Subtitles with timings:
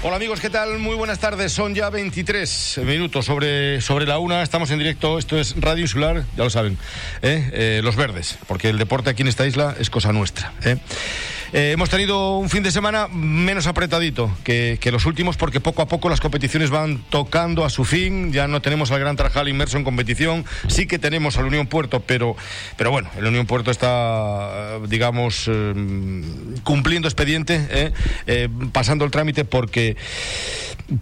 [0.00, 0.78] Hola amigos, ¿qué tal?
[0.78, 1.52] Muy buenas tardes.
[1.52, 4.44] Son ya 23 minutos sobre, sobre la una.
[4.44, 5.18] Estamos en directo.
[5.18, 6.78] Esto es Radio Insular, ya lo saben.
[7.20, 7.50] ¿eh?
[7.52, 10.52] Eh, los verdes, porque el deporte aquí en esta isla es cosa nuestra.
[10.64, 10.76] ¿eh?
[11.52, 15.80] Eh, hemos tenido un fin de semana menos apretadito que, que, los últimos porque poco
[15.80, 18.32] a poco las competiciones van tocando a su fin.
[18.32, 20.44] Ya no tenemos al Gran Tarajal inmerso en competición.
[20.66, 22.36] Sí que tenemos al Unión Puerto, pero,
[22.76, 25.74] pero bueno, el Unión Puerto está, digamos, eh,
[26.64, 27.92] cumpliendo expediente,
[28.26, 29.96] eh, pasando el trámite porque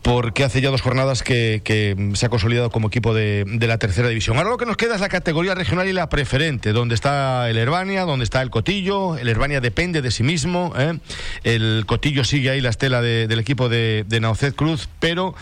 [0.03, 3.79] porque hace ya dos jornadas que, que se ha consolidado como equipo de, de, la
[3.79, 4.37] tercera división.
[4.37, 7.57] Ahora lo que nos queda es la categoría regional y la preferente, donde está el
[7.57, 9.17] Herbania, donde está el Cotillo.
[9.17, 10.36] El Herbania depende de sí mismo.
[10.45, 10.99] ¿Eh?
[11.45, 15.35] El Cotillo sigue ahí la estela de, del equipo de, de Naucet Cruz, pero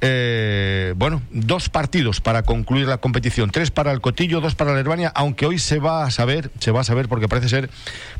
[0.00, 3.50] eh, bueno, dos partidos para concluir la competición.
[3.50, 6.70] Tres para el Cotillo, dos para el Herbania, aunque hoy se va a saber, se
[6.70, 7.70] va a saber porque parece ser,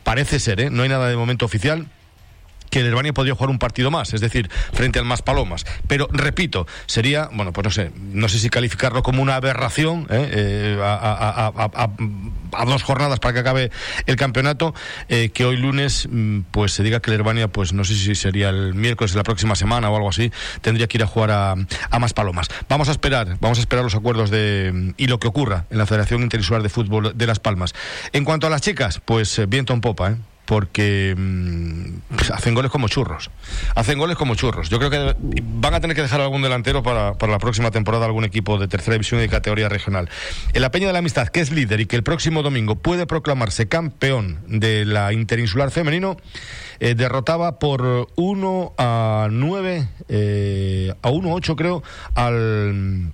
[0.05, 0.71] parece ser, ¿eh?
[0.71, 1.87] no hay nada de momento oficial
[2.71, 5.65] que el Herbania podría jugar un partido más, es decir, frente al Más Palomas.
[5.87, 10.31] Pero, repito, sería, bueno, pues no sé, no sé si calificarlo como una aberración ¿eh?
[10.33, 11.91] Eh, a, a, a,
[12.53, 13.71] a, dos jornadas para que acabe
[14.07, 14.75] el campeonato,
[15.09, 16.09] eh, que hoy lunes
[16.51, 19.25] pues se diga que el Herbania, pues no sé si sería el miércoles de la
[19.25, 22.49] próxima semana o algo así, tendría que ir a jugar a, Más Palomas.
[22.69, 25.87] Vamos a esperar, vamos a esperar los acuerdos de y lo que ocurra en la
[25.87, 27.75] Federación Interinsular de Fútbol de Las Palmas.
[28.13, 30.17] En cuanto a las chicas, pues viento en popa, ¿eh?
[30.51, 32.01] Porque mmm,
[32.33, 33.31] hacen goles como churros.
[33.77, 34.69] Hacen goles como churros.
[34.69, 38.07] Yo creo que van a tener que dejar algún delantero para, para, la próxima temporada,
[38.07, 40.11] algún equipo de tercera división y categoría regional.
[40.53, 43.69] En la de la Amistad, que es líder y que el próximo domingo puede proclamarse
[43.69, 46.17] campeón de la interinsular femenino,
[46.81, 51.85] eh, derrotaba por 1 a 9, eh, a 1 a 8 creo,
[52.17, 53.13] al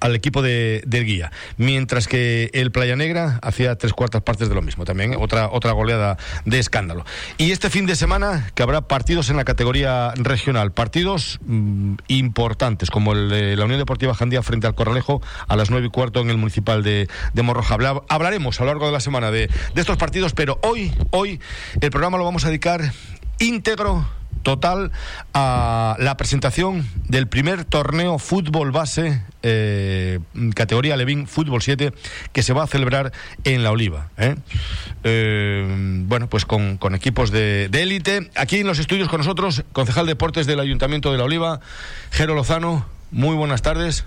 [0.00, 4.54] al equipo de, del guía, mientras que el Playa Negra hacía tres cuartas partes de
[4.54, 7.04] lo mismo, también otra, otra goleada de escándalo.
[7.38, 12.90] Y este fin de semana que habrá partidos en la categoría regional, partidos mmm, importantes,
[12.90, 16.20] como el de la Unión Deportiva Jandía frente al Corralejo a las nueve y cuarto
[16.20, 17.74] en el municipal de, de Morroja.
[17.74, 21.40] Habla, hablaremos a lo largo de la semana de, de estos partidos, pero hoy, hoy
[21.80, 22.92] el programa lo vamos a dedicar
[23.38, 24.06] íntegro
[24.44, 24.92] total
[25.32, 30.20] a la presentación del primer torneo fútbol base eh,
[30.54, 31.92] categoría Levín Fútbol 7
[32.32, 33.12] que se va a celebrar
[33.42, 34.10] en La Oliva.
[34.16, 34.36] ¿eh?
[35.02, 35.66] Eh,
[36.06, 38.30] bueno, pues con, con equipos de élite.
[38.36, 41.60] Aquí en los estudios con nosotros, concejal de deportes del Ayuntamiento de La Oliva,
[42.12, 42.86] Jero Lozano.
[43.10, 44.04] Muy buenas tardes.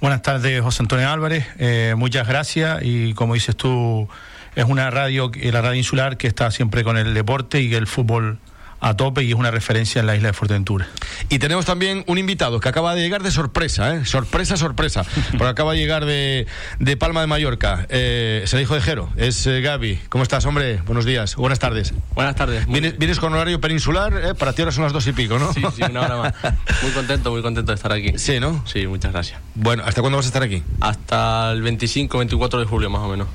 [0.00, 1.44] Buenas tardes, José Antonio Álvarez.
[1.58, 4.08] Eh, muchas gracias y como dices tú,
[4.54, 8.38] es una radio, la radio insular que está siempre con el deporte y el fútbol
[8.80, 10.88] a tope y es una referencia en la isla de Fuerteventura.
[11.28, 14.04] Y tenemos también un invitado que acaba de llegar de sorpresa, ¿eh?
[14.04, 16.46] sorpresa, sorpresa, porque acaba de llegar de,
[16.78, 17.86] de Palma de Mallorca.
[17.88, 20.00] Eh, es el hijo de Jero, es eh, Gaby.
[20.08, 20.80] ¿Cómo estás, hombre?
[20.86, 21.94] Buenos días, buenas tardes.
[22.14, 22.66] Buenas tardes.
[22.66, 24.12] ¿Vienes, vienes con horario peninsular?
[24.14, 24.34] ¿eh?
[24.34, 25.52] Para ti ahora son las dos y pico, ¿no?
[25.52, 26.34] Sí, sí, una hora más.
[26.82, 28.12] Muy contento, muy contento de estar aquí.
[28.16, 28.64] Sí, ¿no?
[28.66, 29.40] Sí, muchas gracias.
[29.54, 30.62] Bueno, ¿hasta cuándo vas a estar aquí?
[30.80, 33.28] Hasta el 25, 24 de julio, más o menos.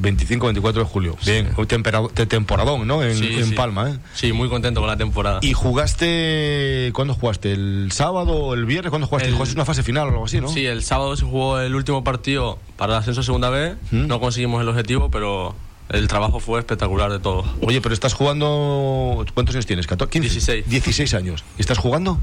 [0.00, 1.16] 25-24 de julio.
[1.24, 3.02] Bien, hoy temporadón, ¿no?
[3.02, 3.54] En, Sí, en sí.
[3.54, 3.98] Palma, ¿eh?
[4.14, 5.40] Sí, muy contento con la temporada.
[5.42, 6.90] ¿Y jugaste.
[6.94, 7.52] ¿Cuándo jugaste?
[7.52, 8.90] ¿El sábado o el viernes?
[8.90, 9.28] ¿Cuándo jugaste?
[9.28, 10.48] El- ¿Jugaste una fase final o algo así, no?
[10.48, 13.76] Sí, el sábado se jugó el último partido para el ascenso a segunda vez.
[13.90, 14.06] ¿Mm?
[14.06, 15.54] No conseguimos el objetivo, pero
[15.88, 17.44] el trabajo fue espectacular de todo.
[17.62, 19.24] Oye, pero estás jugando.
[19.34, 19.88] ¿Cuántos años tienes?
[19.88, 20.08] ¿14?
[20.08, 20.28] 15?
[20.28, 20.68] 16.
[20.68, 21.44] 16 años.
[21.58, 22.20] ¿Y estás jugando?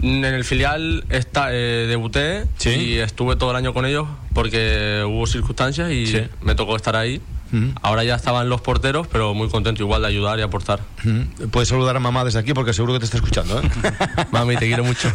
[0.00, 2.70] En el filial está, eh, debuté Sí.
[2.70, 6.22] y estuve todo el año con ellos porque hubo circunstancias y Sí.
[6.42, 7.20] me tocó estar ahí.
[7.50, 7.72] Ujú.
[7.80, 10.80] Ahora ya estaban los porteros, pero muy contento igual de ayudar y aportar.
[11.02, 11.48] Mm.
[11.50, 13.62] Puedes saludar a mamá desde aquí porque seguro que te está escuchando, ¿eh?
[14.32, 15.10] Mami, te quiero mucho.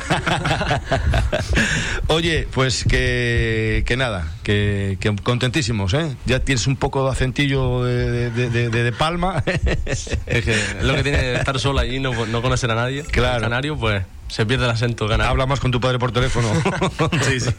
[2.07, 6.15] Oye, pues que, que nada, que, que contentísimos, ¿eh?
[6.25, 9.43] Ya tienes un poco de acentillo de, de, de, de- de palma.
[9.85, 13.03] Es que lo que tiene estar solo allí, no, no conocer a nadie.
[13.03, 13.41] Claro.
[13.41, 15.29] Canario, pues se pierde el acento canario.
[15.29, 16.49] Habla más con tu padre por teléfono.
[17.21, 17.51] Sí, sí.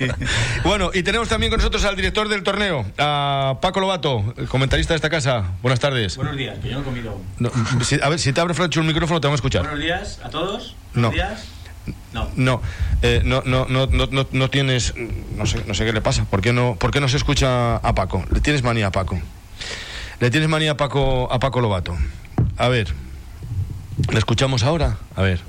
[0.65, 4.93] Bueno, y tenemos también con nosotros al director del torneo, a Paco Lobato, el comentarista
[4.95, 5.53] de esta casa.
[5.63, 6.17] Buenas tardes.
[6.17, 7.23] Buenos días, que yo no he comido aún.
[7.39, 7.51] No,
[7.85, 9.63] si- a ver, si te abre Francho el micrófono, te vamos a escuchar.
[9.63, 10.75] Buenos días a todos.
[10.95, 11.11] No.
[11.11, 11.45] Buenos días.
[12.13, 12.29] No.
[12.35, 12.63] No,
[13.03, 14.95] eh, no, no, no, no, no, no tienes,
[15.37, 16.25] no sé, no sé qué le pasa.
[16.25, 18.25] ¿Por qué no, por qué no se escucha a Paco?
[18.33, 19.21] Le tienes manía a Paco.
[20.19, 21.95] Le tienes manía a Paco, a Paco Lobato.
[22.57, 22.95] A ver,
[24.11, 24.97] ¿le escuchamos ahora?
[25.15, 25.41] A ver,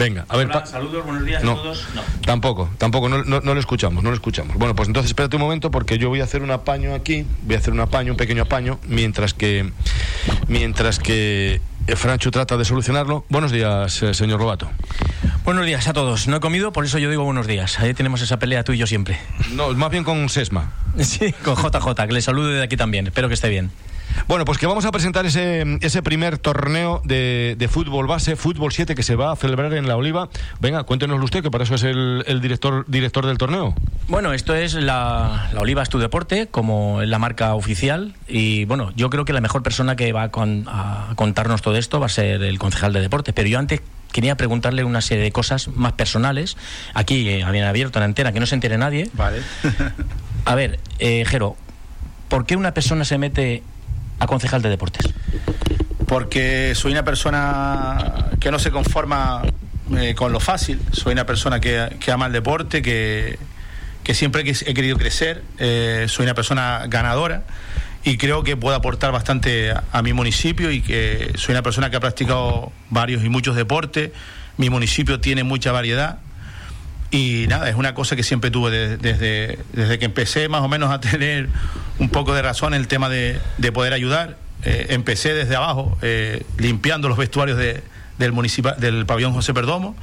[0.00, 0.48] venga, a ver.
[0.48, 1.52] Hola, saludos, buenos días No.
[1.52, 1.86] a todos.
[1.94, 2.02] No.
[2.24, 4.56] Tampoco, tampoco, no, no, no lo escuchamos, no lo escuchamos.
[4.56, 7.54] Bueno, pues entonces espérate un momento porque yo voy a hacer un apaño aquí, voy
[7.54, 9.70] a hacer un apaño, un pequeño apaño, mientras que,
[10.48, 13.24] mientras que eh, Francho trata de solucionarlo.
[13.28, 14.68] Buenos días, eh, señor Lobato.
[15.44, 16.28] Buenos días a todos.
[16.28, 17.78] No he comido, por eso yo digo buenos días.
[17.80, 19.18] Ahí tenemos esa pelea tú y yo siempre.
[19.52, 20.72] No, más bien con Sesma.
[20.98, 23.06] Sí, con JJ, que le saludo de aquí también.
[23.06, 23.70] Espero que esté bien.
[24.28, 28.72] Bueno, pues que vamos a presentar ese, ese primer torneo de, de fútbol base, fútbol
[28.72, 30.28] 7, que se va a celebrar en La Oliva.
[30.60, 33.74] Venga, cuéntenoslo usted, que para eso es el, el director, director del torneo.
[34.08, 38.14] Bueno, esto es la, la Oliva es tu deporte, como es la marca oficial.
[38.28, 41.76] Y bueno, yo creo que la mejor persona que va a, con- a contarnos todo
[41.76, 43.32] esto va a ser el concejal de deporte.
[43.32, 43.80] Pero yo antes
[44.12, 46.56] quería preguntarle una serie de cosas más personales.
[46.94, 49.08] Aquí, eh, bien abierto en antena, que no se entere nadie.
[49.14, 49.38] Vale.
[50.44, 51.56] A ver, eh, Jero,
[52.28, 53.62] ¿por qué una persona se mete
[54.20, 55.12] a concejal de deportes?
[56.06, 59.42] Porque soy una persona que no se conforma
[59.96, 60.80] eh, con lo fácil.
[60.92, 63.38] Soy una persona que, que ama el deporte, que,
[64.04, 65.42] que siempre he, querido crecer.
[65.58, 67.44] Eh, soy una persona ganadora
[68.02, 71.96] y creo que puedo aportar bastante a mi municipio y que soy una persona que
[71.96, 74.10] ha practicado varios y muchos deportes.
[74.56, 76.18] Mi municipio tiene mucha variedad.
[77.10, 80.68] Y nada, es una cosa que siempre tuve de- desde, desde que empecé más o
[80.68, 81.48] menos a tener
[81.98, 84.36] un poco de razón en el tema de, de poder ayudar.
[84.64, 87.82] Eh, empecé desde abajo, eh, limpiando los vestuarios de-
[88.18, 89.96] del, municipa- del pabellón José Perdomo.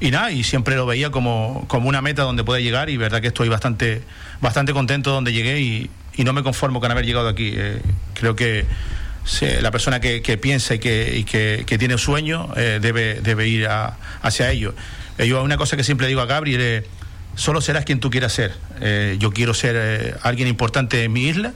[0.00, 3.20] Y nada, y siempre lo veía como, como una meta donde pueda llegar y verdad
[3.20, 4.02] que estoy bastante,
[4.40, 7.52] bastante contento donde llegué y, y no me conformo con haber llegado aquí.
[7.54, 7.80] Eh,
[8.14, 8.66] creo que
[9.60, 13.68] la persona que, que piensa y que, y que, tiene sueño eh, debe, debe ir
[13.68, 14.74] a- hacia ello.
[15.22, 16.84] Eh, yo una cosa que siempre digo a Gabriel es,
[17.34, 18.52] solo serás quien tú quieras ser.
[18.80, 21.52] Eh, yo quiero ser eh, alguien importante en mi isla,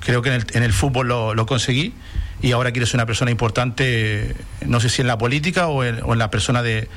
[0.00, 1.94] creo que en el, en fútbol lo, lo conseguí
[2.42, 4.34] y ahora quiero ser una persona importante,
[4.66, 6.88] no sé si en la política o en, o en la persona de,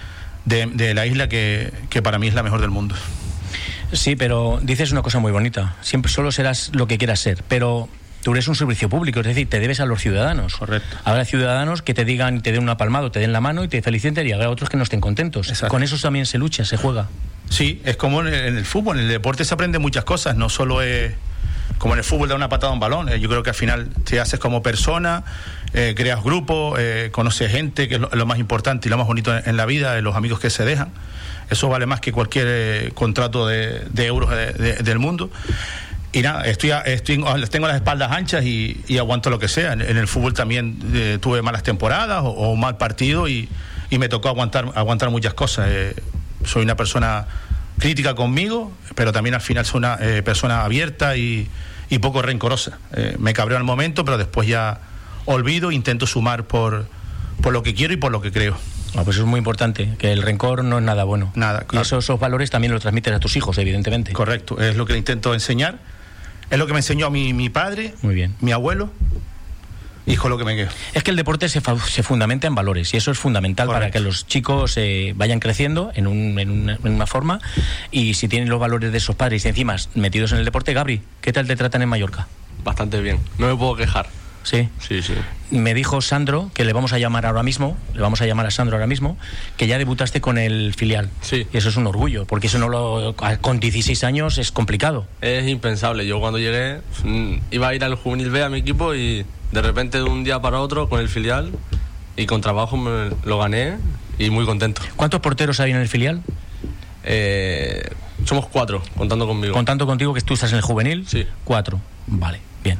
[0.45, 2.95] de- de la isla que, que para mí es la mejor del mundo.
[3.93, 5.75] Sí, pero dices una cosa muy bonita.
[5.81, 7.89] Siempre solo serás lo que quieras ser, pero
[8.23, 10.55] tú eres un servicio público, es decir, te debes a los ciudadanos.
[10.55, 10.97] Correcto.
[11.03, 13.81] Habrá ciudadanos que te digan, te den una palmada, te den la mano y te
[13.81, 15.49] feliciten y habrá otros que no estén contentos.
[15.49, 15.69] Exacto.
[15.69, 17.07] Con eso también se lucha, se juega.
[17.49, 20.35] Sí, es como en el, en el fútbol, en el deporte se aprende muchas cosas,
[20.37, 21.13] no solo es
[21.77, 23.55] como en el fútbol dar una patada a un balón, eh, yo creo que al
[23.55, 25.23] final te haces como persona,
[25.73, 29.07] eh, creas grupos, eh, conoces gente, que es lo, lo más importante y lo más
[29.07, 30.89] bonito en, en la vida, eh, los amigos que se dejan.
[31.49, 35.29] Eso vale más que cualquier eh, contrato de, de euros de- de- del mundo.
[36.13, 39.73] Y nada, estoy, estoy, tengo las espaldas anchas y, y aguanto lo que sea.
[39.73, 43.47] En, en el fútbol también eh, tuve malas temporadas o, o mal partido y,
[43.89, 45.67] y me tocó aguantar, aguantar muchas cosas.
[45.69, 45.95] Eh,
[46.45, 47.27] soy una persona
[47.79, 51.47] crítica conmigo, pero también al final soy una eh, persona abierta y,
[51.89, 52.77] y poco rencorosa.
[52.93, 54.79] Eh, me cabreo al momento, pero después ya
[55.25, 56.87] olvido, intento sumar por,
[57.41, 58.57] por lo que quiero y por lo que creo.
[58.97, 61.31] Ah, pues eso es muy importante, que el rencor no es nada bueno.
[61.35, 61.83] Nada, Y claro.
[61.83, 64.11] esos, esos valores también los transmites a tus hijos, evidentemente.
[64.11, 65.79] Correcto, es lo que intento enseñar.
[66.51, 68.35] Es lo que me enseñó mi, mi padre, Muy bien.
[68.41, 68.91] mi abuelo,
[70.05, 70.69] y con lo que me quedo.
[70.93, 73.91] Es que el deporte se, fa- se fundamenta en valores y eso es fundamental para
[73.91, 77.39] que los chicos eh, vayan creciendo en, un- en una, en una forma
[77.91, 81.01] y si tienen los valores de esos padres y encima metidos en el deporte, Gabri,
[81.21, 82.27] ¿qué tal te tratan en Mallorca?
[82.63, 83.19] Bastante bien.
[83.37, 84.07] No me puedo quejar.
[84.43, 84.69] Sí.
[84.79, 85.13] Sí, sí.
[85.51, 88.51] Me dijo Sandro, que le vamos a llamar ahora mismo, le vamos a llamar a
[88.51, 89.17] Sandro ahora mismo,
[89.57, 91.09] que ya debutaste con el filial.
[91.21, 91.47] Sí.
[91.53, 95.05] Y eso es un orgullo, porque eso no lo con 16 años es complicado.
[95.21, 96.07] Es impensable.
[96.07, 99.61] Yo cuando llegué mm, iba a ir al juvenil B a mi equipo y de
[99.61, 101.51] repente de un día para otro con el filial
[102.15, 103.77] y con trabajo me lo gané
[104.17, 104.81] y muy contento.
[104.95, 106.21] ¿Cuántos porteros hay en el filial?
[107.03, 107.89] Eh,
[108.25, 109.53] somos cuatro, contando conmigo.
[109.53, 111.05] Contando contigo que tú estás en el juvenil.
[111.07, 111.25] Sí.
[111.43, 111.79] Cuatro.
[112.07, 112.79] Vale, bien.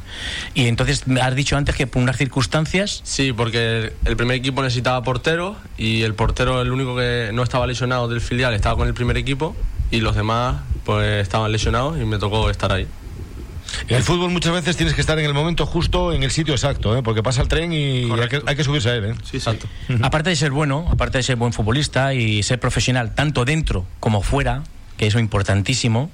[0.54, 4.62] Y entonces me has dicho antes que por unas circunstancias Sí, porque el primer equipo
[4.62, 8.88] necesitaba portero y el portero, el único que no estaba lesionado del filial, estaba con
[8.88, 9.56] el primer equipo
[9.92, 12.88] y los demás pues estaban lesionados y me tocó estar ahí.
[13.88, 16.54] En el fútbol muchas veces tienes que estar en el momento justo, en el sitio
[16.54, 17.04] exacto, ¿eh?
[17.04, 19.06] porque pasa el tren y hay que, hay que subirse a él.
[19.06, 19.16] ¿eh?
[19.24, 19.68] Sí, Exacto.
[20.01, 24.22] Aparte de ser bueno, aparte de ser buen futbolista y ser profesional tanto dentro como
[24.22, 24.63] fuera,
[25.01, 26.12] que es importantísimo,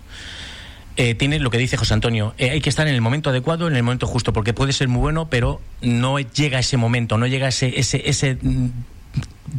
[0.95, 3.67] eh, tiene lo que dice José Antonio, eh, hay que estar en el momento adecuado,
[3.67, 7.27] en el momento justo, porque puede ser muy bueno, pero no llega ese momento, no
[7.27, 8.69] llega ese, ese, ese mm,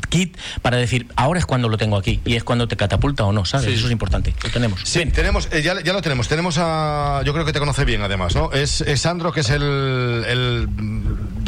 [0.09, 3.33] kit para decir, ahora es cuando lo tengo aquí, y es cuando te catapulta o
[3.35, 3.67] no, ¿sabes?
[3.67, 3.75] Sí.
[3.75, 4.81] Eso es importante, lo tenemos.
[4.85, 6.27] Sí, tenemos, eh, ya, ya lo tenemos.
[6.27, 7.21] Tenemos a.
[7.27, 8.51] Yo creo que te conoce bien, además, ¿no?
[8.53, 10.69] Es, es Sandro, que es el, el,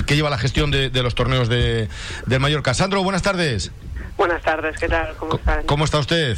[0.05, 1.89] que lleva la gestión de, de los torneos de,
[2.27, 2.75] del Mallorca.
[2.75, 3.73] Sandro, buenas tardes.
[4.21, 5.17] Buenas tardes, ¿qué tal?
[5.17, 5.63] ¿Cómo están?
[5.65, 6.37] ¿Cómo está usted?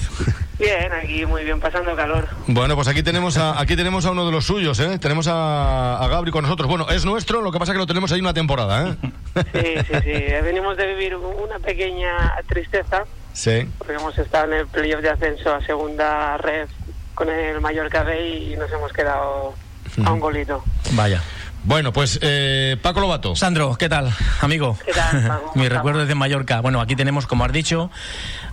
[0.57, 2.29] Bien, aquí muy bien, pasando calor.
[2.47, 5.01] Bueno, pues aquí tenemos a, aquí tenemos a uno de los suyos, ¿eh?
[5.01, 6.69] Tenemos a, a Gabri con nosotros.
[6.69, 8.95] Bueno, es nuestro, lo que pasa es que lo tenemos ahí una temporada, ¿eh?
[9.53, 10.13] Sí, sí, sí.
[10.45, 13.69] Venimos de vivir una pequeña tristeza Sí.
[13.79, 16.69] porque hemos estado en el playoff de ascenso a segunda red
[17.17, 19.55] con el Mallorca B y nos hemos quedado
[20.05, 20.63] a un golito.
[20.93, 21.21] Vaya.
[21.65, 23.37] Bueno, pues eh, Paco Lobato.
[23.37, 24.77] Sandro, ¿qué tal, amigo?
[24.85, 25.53] ¿Qué tal, Paco?
[25.55, 26.61] Mi recuerdo desde Mallorca.
[26.61, 27.89] Bueno, aquí tenemos, como has dicho,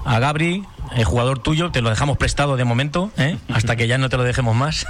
[0.06, 0.64] a Gabri,
[0.96, 3.38] el jugador tuyo, te lo dejamos prestado de momento, ¿eh?
[3.52, 4.86] hasta que ya no te lo dejemos más.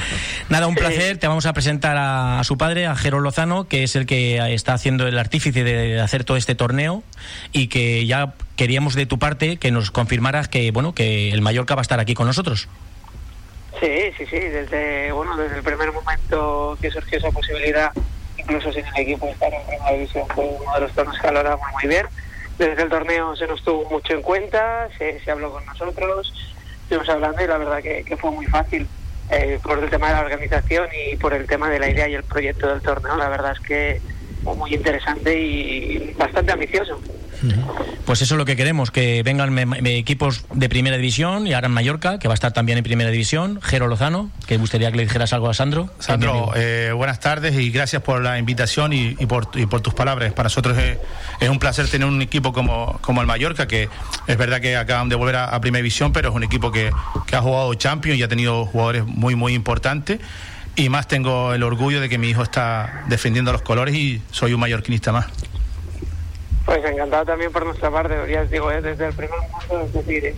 [0.48, 1.18] Nada, un placer.
[1.18, 4.54] Te vamos a presentar a, a su padre, a Jero Lozano, que es el que
[4.54, 7.02] está haciendo el artífice de hacer todo este torneo
[7.52, 11.74] y que ya queríamos de tu parte que nos confirmaras que, bueno, que el Mallorca
[11.74, 12.68] va a estar aquí con nosotros.
[13.80, 17.92] Sí, sí, sí, desde, bueno, desde el primer momento que surgió esa posibilidad,
[18.36, 21.66] incluso sin el equipo estar en primera división, fue uno de los torneos que valoramos
[21.72, 22.06] muy bien.
[22.58, 26.32] Desde el torneo se nos tuvo mucho en cuenta, se, se habló con nosotros,
[26.82, 28.88] estuvimos hablando y la verdad que, que fue muy fácil.
[29.30, 32.14] eh, por el tema de la organización y por el tema de la idea y
[32.14, 34.02] el proyecto del torneo, la verdad es que
[34.44, 37.00] muy interesante y bastante ambicioso.
[38.06, 41.52] Pues eso es lo que queremos, que vengan me- me- equipos de primera división y
[41.52, 43.60] ahora en Mallorca, que va a estar también en primera división.
[43.62, 45.90] Jero Lozano, que gustaría que le dijeras algo a Sandro.
[45.98, 49.92] Sandro, eh, buenas tardes y gracias por la invitación y, y por, y por tus
[49.92, 50.32] palabras.
[50.32, 50.96] Para nosotros es,
[51.40, 53.88] es un placer tener un equipo como, como el Mallorca, que
[54.26, 56.90] es verdad que acaban de volver a, a Primera División, pero es un equipo que,
[57.26, 60.18] que ha jugado Champions y ha tenido jugadores muy, muy importantes.
[60.76, 64.54] Y más tengo el orgullo de que mi hijo está defendiendo los colores y soy
[64.54, 65.26] un mallorquinista más.
[66.64, 68.80] Pues encantado también por nuestra parte, ya os digo, ¿eh?
[68.80, 70.34] desde el primer momento, es decir,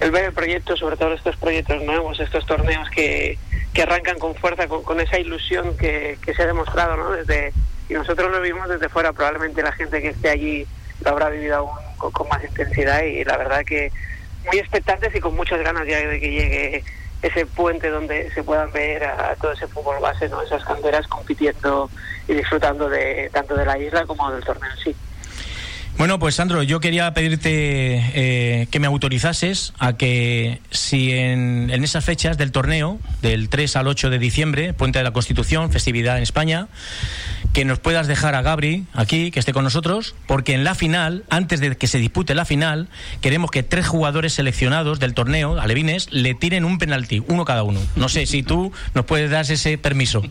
[0.00, 3.38] el ver el proyecto, sobre todo estos proyectos nuevos, estos torneos que,
[3.72, 7.10] que arrancan con fuerza, con, con esa ilusión que, que se ha demostrado, ¿no?
[7.12, 7.52] Desde,
[7.88, 10.66] y nosotros lo vimos desde fuera, probablemente la gente que esté allí
[11.04, 13.90] lo habrá vivido aún con más intensidad y la verdad que
[14.46, 16.84] muy expectantes y con muchas ganas ya de que llegue
[17.22, 20.42] ese puente donde se puedan ver a, todo ese fútbol base, ¿no?
[20.42, 21.88] esas canteras compitiendo
[22.26, 24.96] y disfrutando de tanto de la isla como del torneo en sí.
[25.98, 31.84] Bueno, pues Sandro, yo quería pedirte eh, que me autorizases a que si en, en
[31.84, 36.16] esas fechas del torneo, del 3 al 8 de diciembre, Puente de la Constitución, festividad
[36.16, 36.68] en España,
[37.52, 41.24] que nos puedas dejar a Gabri aquí, que esté con nosotros, porque en la final,
[41.28, 42.88] antes de que se dispute la final,
[43.20, 47.80] queremos que tres jugadores seleccionados del torneo, alevines, le tiren un penalti, uno cada uno.
[47.96, 50.22] No sé si tú nos puedes dar ese permiso.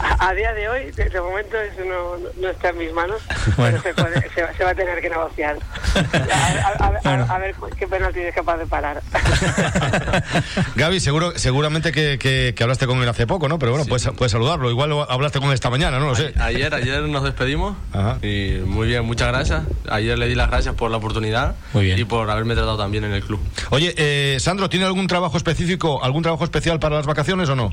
[0.00, 2.92] A, a día de hoy, de, de momento, eso no, no- no está en mis
[2.92, 3.20] manos,
[3.56, 3.80] Bueno.
[3.82, 5.56] pero se, puede- se va- se va a tener que negociar.
[5.98, 7.26] A, a- Bueno.
[7.28, 9.02] a ver qué penalti es capaz de parar.
[10.76, 13.58] Gaby, seguro, seguramente que, que- que hablaste con él hace poco, ¿no?
[13.58, 14.70] Pero bueno, puedes, puedes saludarlo.
[14.70, 16.32] Igual lo hablaste con él esta mañana, no lo sé.
[16.40, 18.18] Ayer, ayer nos despedimos Ajá.
[18.22, 19.62] y muy bien, muchas gracias.
[19.90, 21.98] Ayer le di las gracias por la oportunidad Muy bien.
[21.98, 23.40] y por haberme tratado tan bien en el club.
[23.70, 27.72] Oye, eh, Sandro, ¿tiene algún trabajo específico, algún trabajo especial para las vacaciones o no?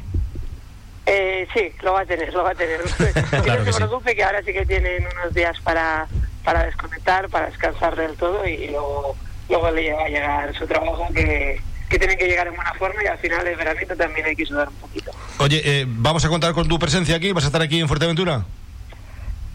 [1.08, 2.82] Eh, sí, lo va a tener, lo va a tener.
[3.44, 3.86] Claro no que se sí.
[3.86, 6.08] preocupe que ahora sí que tienen unos días para,
[6.44, 9.16] para desconectar, para descansar del todo y luego,
[9.50, 13.04] luego le va a llegar su trabajo que, que tienen que llegar en buena forma
[13.04, 15.12] y al final del veranito también hay que sudar un poquito.
[15.40, 17.32] Oye, eh, ¿vamos a contar con tu presencia aquí?
[17.34, 18.44] ¿Vas a estar aquí en Fuerteventura?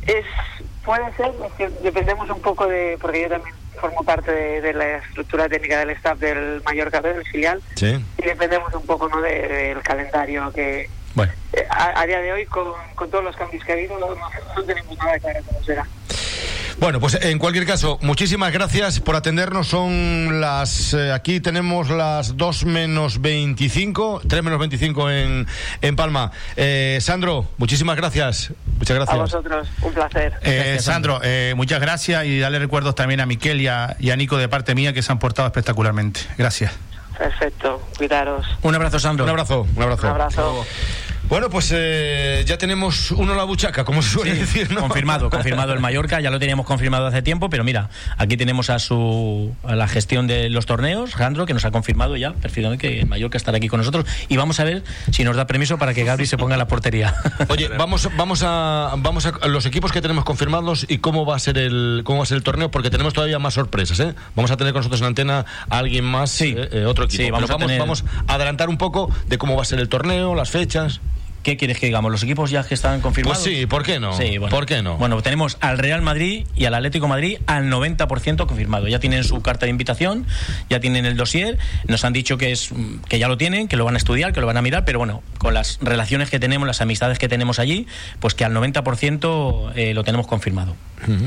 [0.07, 0.25] Es,
[0.85, 4.73] puede ser, es que dependemos un poco de, porque yo también formo parte de, de
[4.73, 7.99] la estructura técnica del staff del Mallorca B, del filial, Sí.
[8.19, 9.21] y dependemos un poco ¿no?
[9.21, 11.33] de- del calendario que Bueno.
[11.53, 14.63] eh, a, a día de hoy con, con todos los cambios que ha habido no,
[14.65, 15.87] tenemos nada claro cómo será.
[16.79, 19.69] Bueno, pues en cualquier caso, muchísimas gracias por atendernos.
[19.69, 20.95] Son las.
[20.95, 25.47] eh, aquí tenemos las 2 menos 25, 3 menos 25 en,
[25.83, 26.33] en Palma.
[26.57, 28.53] Eh, Sandro, muchísimas gracias.
[28.79, 29.19] Muchas A gracias.
[29.19, 30.33] vosotros, un placer.
[30.41, 34.09] Eh, Gracias, Sandro, eh, muchas gracias y darle recuerdos también a Miquel y a, y
[34.11, 36.21] a Nico de parte mía que se han portado espectacularmente.
[36.39, 36.73] Gracias.
[37.19, 38.47] Perfecto, cuidaros.
[38.63, 39.25] Un abrazo, Sandro.
[39.25, 40.07] Un abrazo, un abrazo.
[40.07, 40.67] Un abrazo.
[41.31, 44.81] Bueno, pues eh, ya tenemos uno la buchaca, como se suele decir, ¿no?
[44.81, 48.81] Confirmado, confirmado el Mallorca, ya lo teníamos confirmado hace tiempo, pero mira, aquí tenemos a
[48.81, 53.01] su a la gestión de los torneos, Jandro, que nos ha confirmado ya perfectamente que
[53.03, 54.83] el Mallorca estará aquí con nosotros y vamos a ver
[55.13, 57.15] si nos da permiso para que Gabri se ponga en la portería.
[57.49, 61.39] Oye, vamos, vamos a, vamos a los equipos que tenemos confirmados y cómo va a
[61.39, 64.15] ser el, cómo va a ser el torneo, porque tenemos todavía más sorpresas, ¿eh?
[64.35, 66.57] Vamos a tener con nosotros en antena a alguien más, Sí.
[66.59, 67.23] eh, eh, otro equipo.
[67.23, 69.79] Sí, vamos a vamos, tener- vamos a adelantar un poco de cómo va a ser
[69.79, 71.01] el torneo, las fechas.
[71.43, 72.13] ¿Qué quieres que digamos?
[72.13, 73.43] ¿Los equipos ya que están confirmados?
[73.43, 74.13] Pues sí, ¿por qué no?
[74.13, 74.55] Sí, bueno.
[74.55, 74.99] ¿Por qué no?
[74.99, 78.89] Bueno, tenemos al Real Madrid y al Atlético Madrid al 90% confirmado.
[78.89, 80.27] Ya tienen su carta de invitación,
[80.69, 82.71] ya tienen el dossier, nos han dicho que es
[83.09, 84.99] que ya lo tienen, que lo van a estudiar, que lo van a mirar, pero
[84.99, 87.87] bueno, con las relaciones que tenemos, las amistades que tenemos allí,
[88.21, 90.77] pues que al 90% eh, lo tenemos confirmado.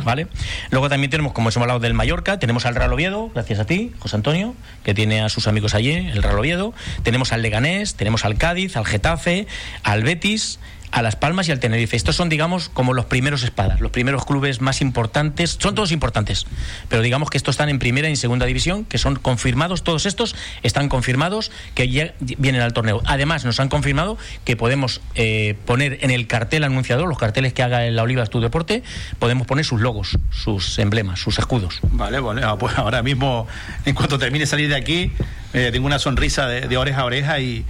[0.03, 0.27] ¿Vale?
[0.71, 3.91] Luego también tenemos, como hemos hablado del Mallorca, tenemos al Real Oviedo, gracias a ti,
[3.99, 6.73] José Antonio, que tiene a sus amigos allí, el Real Oviedo.
[7.03, 9.47] Tenemos al Leganés, tenemos al Cádiz, al Getafe,
[9.83, 10.59] al Betis,
[10.93, 11.97] a Las Palmas y al Tenerife.
[11.97, 15.57] Estos son, digamos, como los primeros espadas, los primeros clubes más importantes.
[15.59, 16.45] Son todos importantes,
[16.87, 20.05] pero digamos que estos están en primera y en segunda división, que son confirmados, todos
[20.05, 23.01] estos están confirmados que ya vienen al torneo.
[23.05, 27.63] Además, nos han confirmado que podemos eh, poner en el cartel anunciador, los carteles que
[27.63, 28.83] haga en la Oliva Tu Deporte,
[29.17, 31.79] podemos poner sus logos, sus emblemas, sus escudos.
[31.81, 32.43] Vale, vale.
[32.45, 33.47] Ah, pues ahora mismo,
[33.85, 35.11] en cuanto termine salir de aquí,
[35.53, 37.65] eh, tengo una sonrisa de oreja a oreja y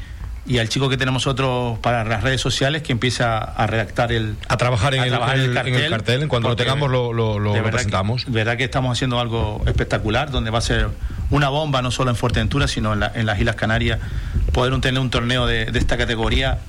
[0.45, 4.35] y al chico que tenemos nosotros para las redes sociales que empieza a redactar el
[4.47, 5.09] a trabajar en, el,
[5.89, 9.63] cartel, en cuando lo tengamos lo, lo, lo presentamos que, verdad que estamos haciendo algo
[9.65, 10.89] espectacular donde va a ser
[11.29, 13.99] una bomba no solo en Fuerteventura sino en, en las Islas Canarias
[14.51, 16.59] poder tener un torneo de, de esta categoría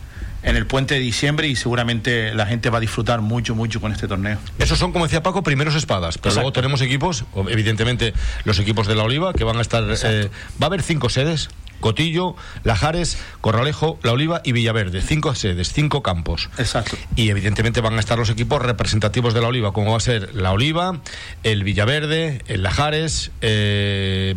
[0.44, 3.92] en el puente de diciembre y seguramente la gente va a disfrutar mucho, mucho con
[3.92, 4.38] este torneo.
[4.58, 8.12] Esos son, como decía Paco, primeros espadas, pero luego tenemos equipos, evidentemente
[8.44, 9.82] los equipos de la Oliva, que van a estar...
[10.04, 10.28] Eh,
[10.62, 11.48] va a haber cinco sedes,
[11.80, 15.02] Cotillo, Lajares, Corralejo, La Oliva y Villaverde.
[15.02, 16.50] Cinco sedes, cinco campos.
[16.58, 16.96] Exacto.
[17.16, 20.34] Y evidentemente van a estar los equipos representativos de La Oliva, como va a ser
[20.34, 21.00] La Oliva,
[21.42, 24.34] el Villaverde, el Lajares, eh,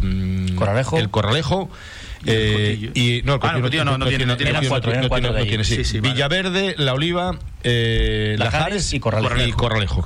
[0.55, 0.97] Corralejo.
[0.97, 1.69] el Corralejo.
[2.29, 4.59] Eh, y no, el ah, Cotillo no, no, tiene, no tiene, no
[5.45, 5.99] tiene, sí.
[6.01, 9.37] Villaverde, La Oliva, eh, Lajares, y Corralejo.
[9.37, 10.03] Y Corralejo.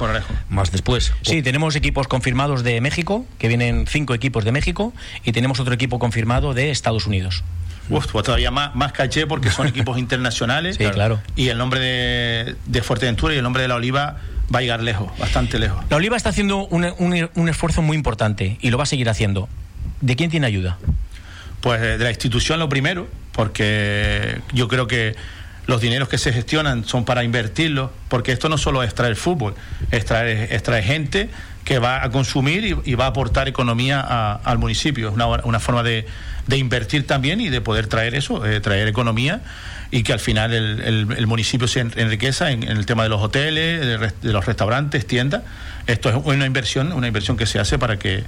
[0.49, 1.13] Más después.
[1.23, 5.73] Sí, tenemos equipos confirmados de México, que vienen cinco equipos de México, y tenemos otro
[5.73, 7.43] equipo confirmado de Estados Unidos.
[7.89, 10.77] Uf, pues todavía más, más caché porque son equipos internacionales.
[10.77, 11.19] Sí, claro.
[11.35, 14.17] Y el nombre de, de Fuerteventura y el nombre de la Oliva
[14.53, 15.83] va a llegar lejos, bastante lejos.
[15.89, 19.09] La Oliva está haciendo un, un, un esfuerzo muy importante y lo va a seguir
[19.09, 19.49] haciendo.
[20.01, 20.77] ¿De quién tiene ayuda?
[21.61, 25.15] Pues de la institución lo primero, porque yo creo que
[25.67, 29.55] los dineros que se gestionan son para invertirlos, porque esto no solo es traer fútbol,
[29.91, 31.29] es traer, gente
[31.63, 34.01] que va a consumir y, va a aportar economía
[34.43, 35.09] al municipio.
[35.09, 36.07] Es una, una forma de,
[36.47, 39.41] de, invertir también y de poder traer eso, eh, traer economía
[39.91, 40.81] y que al final el,
[41.15, 45.43] el, municipio se enriqueza en, el tema de los hoteles, de, de, los restaurantes, tiendas.
[45.85, 48.23] Esto es una inversión, una inversión que se hace para que,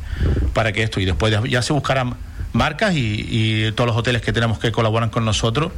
[0.54, 2.16] para que esto, y después ya se buscarán
[2.54, 5.72] marcas y, y todos los hoteles que tenemos que colaboran con nosotros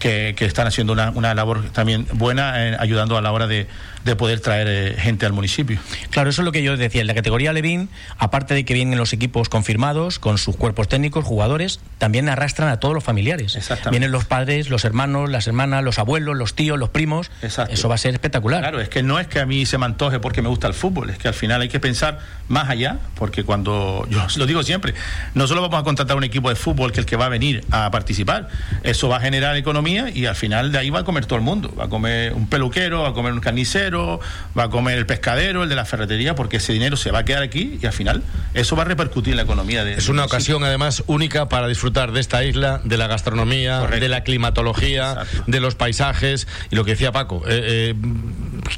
[0.00, 3.68] que, que, están haciendo una, una labor también buena, eh, ayudando a la hora de,
[4.04, 5.78] de poder traer eh, gente al municipio.
[6.10, 7.00] Claro, eso es lo que yo decía.
[7.00, 7.88] En la categoría Levín,
[8.18, 12.80] aparte de que vienen los equipos confirmados, con sus cuerpos técnicos, jugadores, también arrastran a
[12.80, 13.58] todos los familiares.
[13.90, 17.30] Vienen los padres, los hermanos, las hermanas, los abuelos, los tíos, los primos.
[17.42, 17.74] Exacto.
[17.74, 18.60] Eso va a ser espectacular.
[18.60, 20.74] Claro, es que no es que a mí se me antoje porque me gusta el
[20.74, 24.62] fútbol, es que al final hay que pensar más allá, porque cuando, yo lo digo
[24.62, 24.94] siempre,
[25.34, 27.64] no solo vamos a contratar un equipo de fútbol que el que va a venir
[27.70, 28.48] a participar,
[28.82, 31.44] eso va a generar economía y al final de ahí va a comer todo el
[31.44, 31.74] mundo.
[31.78, 35.62] Va a comer un peluquero, va a comer un carnicero, va a comer el pescadero,
[35.62, 38.22] el de la ferretería, porque ese dinero se va a quedar aquí y al final
[38.54, 39.84] eso va a repercutir en la economía.
[39.84, 44.08] De, es una ocasión además única para disfrutar de esta isla, de la gastronomía, de
[44.08, 47.42] la climatología, de los paisajes y lo que decía Paco.
[47.46, 47.94] Eh,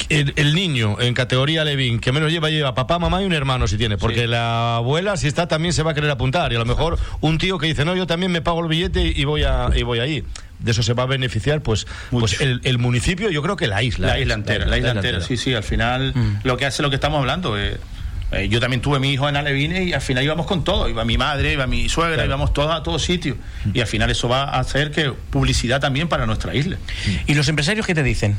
[0.09, 3.67] eh, el, niño en categoría Levín que menos lleva, lleva papá, mamá y un hermano
[3.67, 6.59] si tiene, porque la abuela si está también se va a querer apuntar y a
[6.59, 9.45] lo mejor un tío que dice, no, yo también me pago el billete y voy,
[9.45, 10.25] a, y voy ahí
[10.63, 13.83] de eso se va a beneficiar pues, pues el, el, municipio, yo creo que la
[13.83, 14.09] isla.
[14.09, 15.21] La isla entera, la, isla, entera.
[15.21, 16.39] Sí, sí, al final mm.
[16.45, 17.59] lo que hace lo que estamos hablando.
[17.59, 17.79] Eh,
[18.33, 20.89] eh, yo también tuve mi hijo en Alevines y al final íbamos con todo.
[20.89, 22.29] Iba mi madre, iba mi suegra, claro.
[22.29, 23.37] íbamos todos a todos sitios.
[23.65, 23.71] Mm.
[23.75, 26.79] Y al final eso va a hacer que publicidad también para nuestra isla.
[27.27, 28.37] ¿Y los empresarios qué te dicen?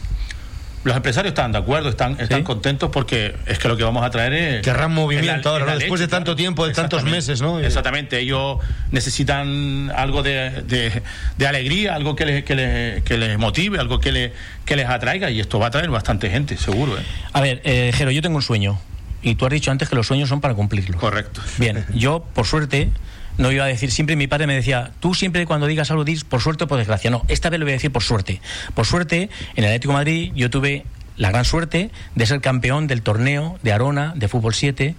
[0.84, 2.43] Los empresarios están de acuerdo, están, están ¿Sí?
[2.43, 4.62] contentos porque es que lo que vamos a traer es.
[4.62, 5.78] Querrán movimiento ahora, ¿no?
[5.78, 7.60] Después de tanto tiempo, de tantos meses, ¿no?
[7.60, 8.58] Exactamente, ellos
[8.91, 11.02] necesitan algo de, de,
[11.38, 14.32] de alegría, algo que les, que, les, que les motive, algo que, les,
[14.65, 16.98] que les atraiga y esto va a traer bastante gente, seguro.
[16.98, 17.04] ¿eh?
[17.32, 18.80] A ver, eh, Jero, yo tengo un sueño
[19.22, 21.00] y tú has dicho antes que los sueños son para cumplirlos.
[21.00, 21.41] Correcto.
[21.58, 22.89] Bien, yo, por suerte
[23.38, 26.24] no iba a decir siempre mi padre me decía tú siempre cuando digas algo dices
[26.24, 28.41] por suerte o por desgracia no esta vez lo voy a decir por suerte.
[28.74, 30.86] Por suerte en el Atlético de Madrid yo tuve
[31.17, 34.96] la gran suerte de ser campeón del torneo de Arona de fútbol 7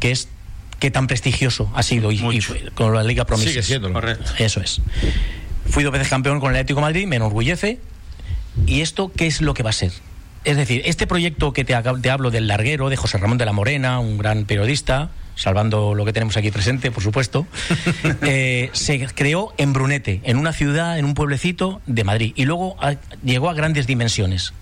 [0.00, 0.28] que es
[0.80, 3.52] que tan prestigioso ha sido y, y fue, con la Liga Promises.
[3.52, 4.32] Sigue siendo correcto.
[4.38, 4.82] Eso es.
[5.66, 7.78] Fui dos veces campeón con el Atlético de Madrid me enorgullece.
[8.66, 9.92] Y esto qué es lo que va a ser
[10.44, 13.52] es decir, este proyecto que te, te hablo del larguero, de José Ramón de la
[13.52, 17.46] Morena, un gran periodista, salvando lo que tenemos aquí presente, por supuesto,
[18.22, 22.76] eh, se creó en Brunete, en una ciudad, en un pueblecito de Madrid, y luego
[22.80, 22.94] a,
[23.24, 24.52] llegó a grandes dimensiones.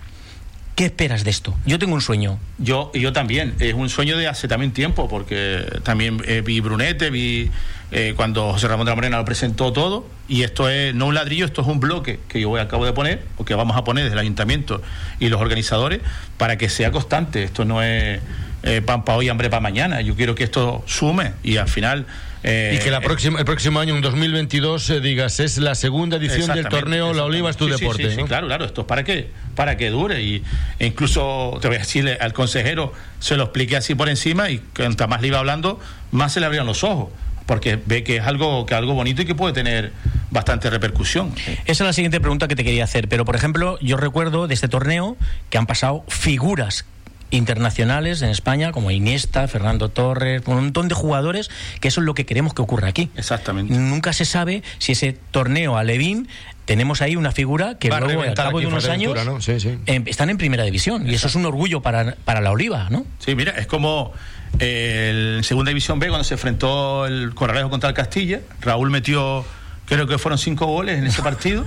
[0.75, 1.55] ¿Qué esperas de esto?
[1.67, 2.39] Yo tengo un sueño.
[2.57, 3.53] Yo, yo también.
[3.59, 7.51] Es un sueño de hace también tiempo, porque también eh, vi Brunete, vi
[7.91, 11.13] eh, cuando José Ramón de la Morena lo presentó todo, y esto es no un
[11.13, 14.05] ladrillo, esto es un bloque que yo acabo de poner, o que vamos a poner
[14.05, 14.81] desde el ayuntamiento
[15.19, 16.01] y los organizadores,
[16.37, 17.43] para que sea constante.
[17.43, 18.19] Esto no es
[18.63, 20.01] eh, pan para hoy, hambre para mañana.
[20.01, 22.05] Yo quiero que esto sume y al final
[22.45, 26.17] Eh, y que la próxima, el próximo año, en 2022, eh, digas, es la segunda
[26.17, 28.03] edición del torneo La Oliva es tu Sí, deporte.
[28.09, 28.27] sí, sí, ¿no?
[28.27, 30.21] claro, claro, esto es para que, para que dure.
[30.21, 30.43] Y,
[30.77, 34.57] e incluso, te voy a decirle, al consejero se lo expliqué así por encima y
[34.75, 35.79] cuanto más le iba hablando,
[36.11, 37.11] más se le abrían los ojos.
[37.45, 39.93] Porque ve que es algo, que algo bonito y que puede tener
[40.29, 41.33] bastante repercusión.
[41.47, 43.07] Esa es la siguiente pregunta que te quería hacer.
[43.07, 45.15] Pero, por ejemplo, yo recuerdo de este torneo
[45.49, 46.85] que han pasado figuras
[47.31, 52.13] internacionales en España, como Iniesta, Fernando Torres, un montón de jugadores, que eso es lo
[52.13, 53.09] que queremos que ocurra aquí.
[53.15, 53.73] Exactamente.
[53.73, 56.27] Nunca se sabe si ese torneo a Levín
[56.65, 59.41] tenemos ahí una figura que Va a luego, al cabo de unos años, Fuerteventura, ¿no?
[59.41, 59.77] Sí, sí.
[59.85, 61.09] em, están en primera división.
[61.09, 63.05] Y eso es un orgullo para, para la Oliva, ¿no?
[63.19, 64.13] Sí, mira, es como
[64.59, 68.39] eh, el Segunda División B cuando se enfrentó el Corralejo contra el Castilla.
[68.61, 69.43] Raúl metió,
[69.87, 71.65] creo que fueron cinco goles en ese partido.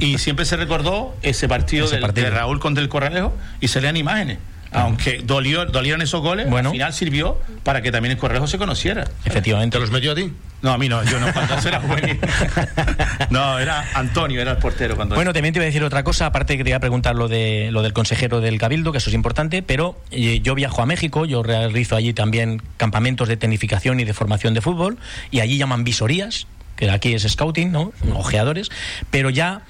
[0.00, 2.24] y siempre se recordó ese partido, Ese del- partido.
[2.28, 4.38] de Raúl contra el Corralejo y se lean imágenes.
[4.72, 6.70] Aunque dolió, dolieron esos goles, Bueno.
[6.70, 9.04] al final sirvió para que también el Corralejo se conociera.
[9.24, 9.76] Efectivamente.
[9.76, 10.32] ¿Te los metió a ti?
[10.62, 12.18] No, a mí no, yo no, cuando era juvenil.
[13.30, 16.26] No, era Antonio, era el portero cuando Bueno, también te voy a decir otra cosa,
[16.26, 19.10] aparte que te iba a preguntar lo, de, lo del consejero del Cabildo, que eso
[19.10, 24.00] es importante, pero eh, yo viajo a México, yo realizo allí también campamentos de tecnificación
[24.00, 24.98] y de formación de fútbol,
[25.30, 27.92] y allí llaman visorías, que aquí es scouting, ¿no?
[28.14, 28.68] Ojeadores,
[29.10, 29.62] pero ya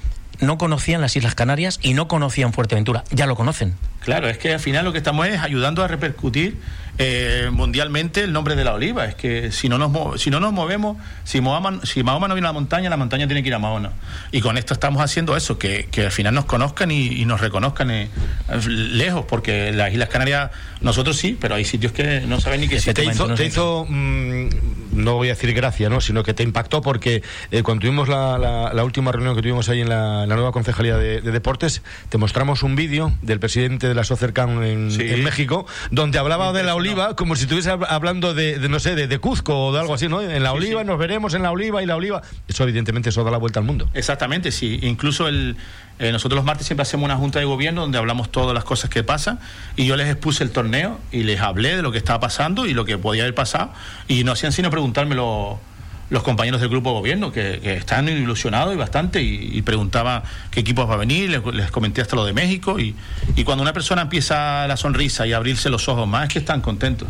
[0.43, 3.75] no conocían las Islas Canarias y no conocían Fuerteventura, ya lo conocen.
[4.01, 6.59] Claro, es que al final lo que estamos es ayudando a repercutir
[7.05, 9.05] eh, mundialmente el nombre de la oliva.
[9.07, 12.47] Es que si no nos, si no nos movemos, si Mahoma, si Mahoma no viene
[12.47, 13.93] a la montaña, la montaña tiene que ir a Mahoma.
[14.31, 17.41] Y con esto estamos haciendo eso, que, que al final nos conozcan y, y nos
[17.41, 18.09] reconozcan eh,
[18.67, 22.81] lejos, porque las Islas Canarias, nosotros sí, pero hay sitios que no saben ni que
[22.81, 24.49] Te hizo, no te hizo, mm,
[24.93, 26.01] no voy a decir gracia, ¿no?
[26.01, 29.69] sino que te impactó porque eh, cuando tuvimos la, la- la última reunión que tuvimos
[29.69, 33.41] ahí en la, en la nueva concejalía de, de deportes, te mostramos un vídeo del
[33.41, 35.03] presidente de la Socercan en, Sí.
[35.09, 38.79] en México, donde hablaba de la oliva como si estuviese hab- hablando de, de, no
[38.81, 40.21] sé, de, de Cuzco o de algo así, ¿no?
[40.23, 40.87] En la oliva, sí.
[40.87, 42.23] nos veremos en la oliva y la oliva.
[42.49, 43.89] Eso, evidentemente, eso da la vuelta al mundo.
[43.95, 44.79] Exactamente, sí.
[44.83, 45.57] Incluso el,
[45.99, 48.91] eh, nosotros los martes siempre hacemos una junta de gobierno donde hablamos todas las cosas
[48.91, 49.39] que pasan
[49.77, 52.75] y yo les expuse el torneo y les hablé de lo que estaba pasando y
[52.75, 53.73] lo que podía haber pasado
[54.09, 55.15] y no hacían sino preguntarme
[56.13, 60.89] los, compañeros del grupo gobierno que, están ilusionados y bastante y, y preguntaban qué equipos
[60.89, 62.95] va a venir, les, comenté hasta lo de México y,
[63.35, 66.61] y cuando una persona empieza la sonrisa y abrirse los ojos más es que están
[66.61, 67.09] contentos.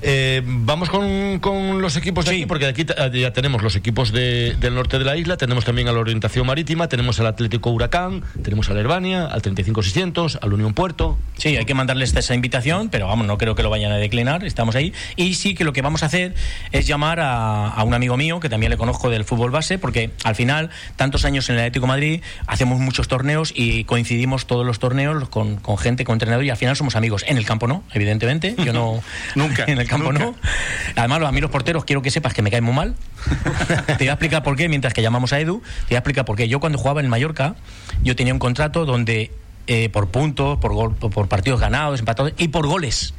[0.00, 3.74] Eh, vamos con, con los equipos de aquí, porque de aquí ta- ya tenemos los
[3.76, 7.26] equipos de- del norte de la isla, tenemos también a la orientación marítima, tenemos al
[7.26, 11.18] Atlético Huracán, tenemos al Herbania, al 35600, al Unión Puerto.
[11.36, 14.44] Sí, hay que mandarles esa invitación, pero vamos, no creo que lo vayan a declinar,
[14.44, 14.92] estamos ahí.
[15.16, 16.34] Y sí que lo que vamos a hacer
[16.72, 20.10] es llamar a, a un amigo mío, que también le conozco del fútbol base, porque
[20.24, 24.64] al final, tantos años en el Atlético de Madrid, hacemos muchos torneos y coincidimos todos
[24.66, 27.24] los torneos con, con gente, con entrenador, y al final somos amigos.
[27.26, 29.00] En el campo no, evidentemente, yo no...
[29.34, 30.24] Nunca, En el campo nunca.
[30.26, 30.34] no.
[30.96, 32.94] Además, a mí los porteros quiero que sepas que me caen muy mal.
[33.86, 36.24] te voy a explicar por qué, mientras que llamamos a Edu, te voy a explicar
[36.24, 36.48] por qué.
[36.48, 37.56] Yo cuando jugaba en Mallorca,
[38.02, 39.32] yo tenía un contrato donde
[39.66, 43.14] eh, por puntos, por, gol- por partidos ganados, empatados y por goles.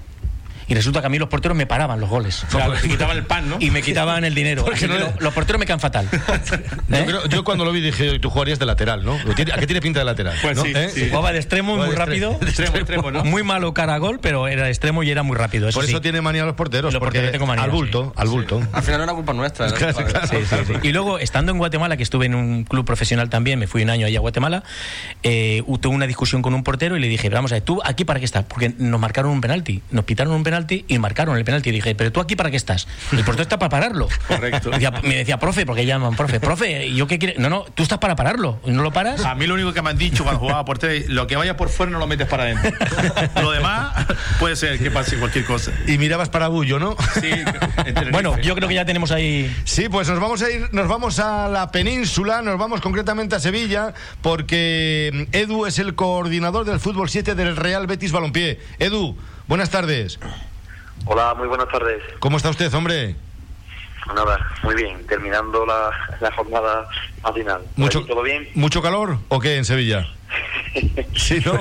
[0.69, 2.45] Y resulta que a mí los porteros me paraban los goles.
[2.49, 3.57] Claro, te quitaban el pan, ¿no?
[3.59, 4.63] Y me quitaban el dinero.
[4.63, 6.07] Porque no los porteros me caen fatal.
[6.89, 7.03] Yo, ¿Eh?
[7.05, 9.15] creo- yo cuando lo vi dije, tú jugarías de lateral, ¿no?
[9.15, 10.37] ¿A qué tiene pinta de lateral?
[10.41, 10.63] Pues ¿no?
[10.63, 10.89] sí, ¿Eh?
[10.93, 11.07] sí.
[11.09, 12.31] Jugaba de extremo, Jugaba muy de rápido.
[12.41, 13.23] extremo, extremo, extremo, ¿no?
[13.25, 15.67] Muy malo cara a gol, pero era de extremo y era muy rápido.
[15.69, 15.91] Eso Por sí.
[15.91, 18.61] eso tiene manía los porteros, Los porque porteros tengo manía, al bulto, al bulto.
[18.71, 19.67] Al final no era culpa nuestra.
[19.67, 20.45] era Claro, culpa de- claro.
[20.47, 20.87] Sí, sí, sí.
[20.87, 23.89] Y luego, estando en Guatemala, que estuve en un club profesional también, me fui un
[23.89, 24.63] año allá a Guatemala,
[25.23, 28.05] eh, tuve una discusión con un portero y le dije, vamos a ver, ¿tú aquí
[28.05, 28.45] para qué estás?
[28.45, 31.69] Porque nos marcaron un penalti, nos pitaron un penalti y marcaron el penalti.
[31.69, 32.87] Y dije, ¿pero tú aquí para qué estás?
[33.11, 34.07] El portero está para pararlo.
[34.27, 34.69] Correcto.
[34.79, 37.35] Decía- me decía, profe, porque llaman profe, profe, ¿y ¿yo qué quiere?
[37.37, 38.59] No, no, tú estás para pararlo.
[38.65, 39.23] ¿Y no lo paras?
[39.25, 41.55] A mí lo único que me han dicho cuando jugaba portero es lo que vaya
[41.57, 42.71] por fuera no lo metes para adentro.
[43.41, 44.05] lo demás
[44.39, 45.71] puede ser que pase cualquier cosa.
[45.87, 46.95] Y mirabas para Bullo, ¿no?
[47.19, 47.29] Sí,
[48.11, 49.53] Bueno, yo creo que ya tenemos ahí.
[49.63, 53.39] Sí, pues nos vamos a ir, nos vamos a la península, nos vamos concretamente a
[53.39, 58.59] Sevilla, porque mm, Edu es el coordinador del fútbol 7 del Real Betis Balompié.
[58.79, 59.17] Edu,
[59.47, 60.19] buenas tardes.
[61.05, 62.01] Hola, muy buenas tardes.
[62.19, 63.15] ¿Cómo está usted, hombre?
[64.15, 66.87] Nada, muy bien, terminando la, la jornada
[67.23, 67.61] matinal.
[67.61, 68.47] ¿Por Mucho, ¿Todo bien?
[68.55, 70.05] ¿Mucho calor o qué en Sevilla?
[71.15, 71.53] Sí, ¿no?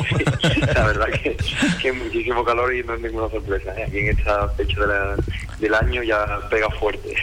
[0.74, 1.34] la verdad que,
[1.80, 3.72] que muchísimo calor y no es ninguna sorpresa.
[3.78, 3.84] ¿eh?
[3.88, 5.16] Aquí en esta fecha de la-
[5.58, 7.14] del año ya pega fuerte.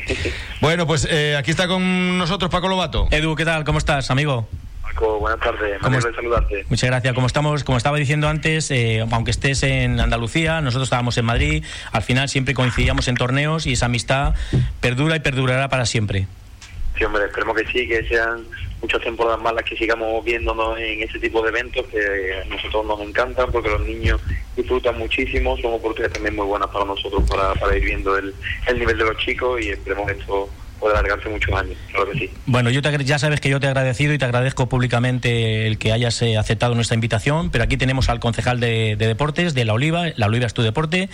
[0.61, 3.07] Bueno, pues eh, aquí está con nosotros Paco Lobato.
[3.11, 3.63] Edu, ¿qué tal?
[3.63, 4.47] ¿Cómo estás, amigo?
[4.99, 6.65] Buenas tardes, me ¿Cómo alegro de saludarte.
[6.69, 7.13] Muchas gracias.
[7.13, 11.63] Como estamos, como estaba diciendo antes, eh, aunque estés en Andalucía, nosotros estábamos en Madrid.
[11.91, 14.35] Al final siempre coincidíamos en torneos y esa amistad
[14.79, 16.27] perdura y perdurará para siempre.
[16.97, 18.45] Sí, hombre, esperemos que sí, que sean
[18.81, 22.85] muchas temporadas más las que sigamos viéndonos en ese tipo de eventos que a nosotros
[22.85, 24.21] nos encantan porque los niños
[24.55, 28.33] disfrutan muchísimo, son oportunidades también muy buenas para nosotros para, para ir viendo el,
[28.67, 32.19] el nivel de los chicos y esperemos que esto puede alargarse muchos años, claro que
[32.19, 32.29] sí.
[32.45, 35.77] Bueno, yo te, ya sabes que yo te he agradecido y te agradezco públicamente el
[35.77, 39.73] que hayas eh, aceptado nuestra invitación, pero aquí tenemos al concejal de, deportes de La
[39.73, 41.09] Oliva, La Oliva es tu deporte,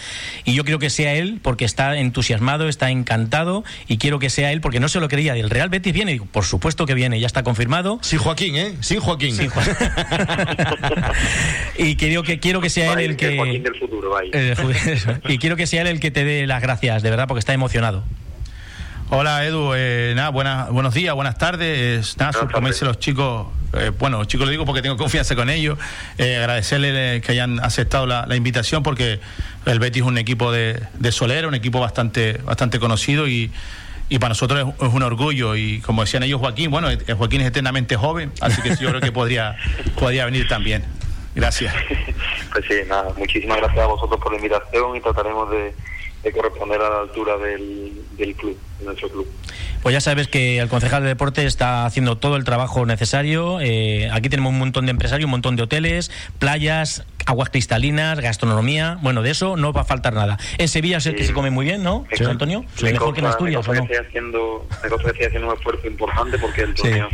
[0.45, 4.51] y yo quiero que sea él porque está entusiasmado, está encantado, y quiero que sea
[4.51, 5.35] él porque no se lo creía.
[5.35, 6.19] ¿El Real Betis viene?
[6.31, 7.99] Por supuesto que viene, ya está confirmado.
[8.01, 8.75] Sí, Joaquín, ¿eh?
[8.81, 9.35] Sin Joaquín.
[9.35, 9.75] Sin Joaquín.
[11.77, 13.37] y quiero que, quiero que sea él el que...
[13.37, 14.11] Joaquín del futuro,
[15.27, 17.53] y quiero que sea él el que te dé las gracias, de verdad, porque está
[17.53, 18.03] emocionado.
[19.13, 22.15] Hola Edu, eh, nada, buenos días, buenas tardes.
[22.17, 25.49] Nada, como dicen los chicos, eh, bueno, los chicos lo digo porque tengo confianza con
[25.49, 25.77] ellos,
[26.17, 29.19] eh, agradecerles que hayan aceptado la, invitación porque
[29.65, 33.51] el Betis es un equipo de, de Solera, un equipo bastante, bastante conocido y,
[34.07, 37.97] y para nosotros es, un orgullo y como decían ellos Joaquín, bueno, Joaquín es eternamente
[37.97, 39.57] joven, así que yo creo que podría,
[39.99, 40.85] podría venir también.
[41.35, 41.73] Gracias.
[42.53, 45.73] Pues sí, nada, muchísimas gracias a vosotros por la invitación y trataremos de
[46.23, 49.27] de corresponder a la altura del, del club, de nuestro club.
[49.81, 53.59] Pues ya sabes que el concejal de deporte está haciendo todo el trabajo necesario.
[53.61, 58.99] Eh, aquí tenemos un montón de empresarios, un montón de hoteles, playas, aguas cristalinas, gastronomía.
[59.01, 60.37] Bueno, de eso no va a faltar nada.
[60.59, 62.63] En Sevilla sé que se come muy bien, ¿no, señor Antonio?
[62.83, 63.81] mejor que en Asturias, ¿o no?
[63.81, 67.09] Estoy haciendo, estoy haciendo un esfuerzo importante porque el torneo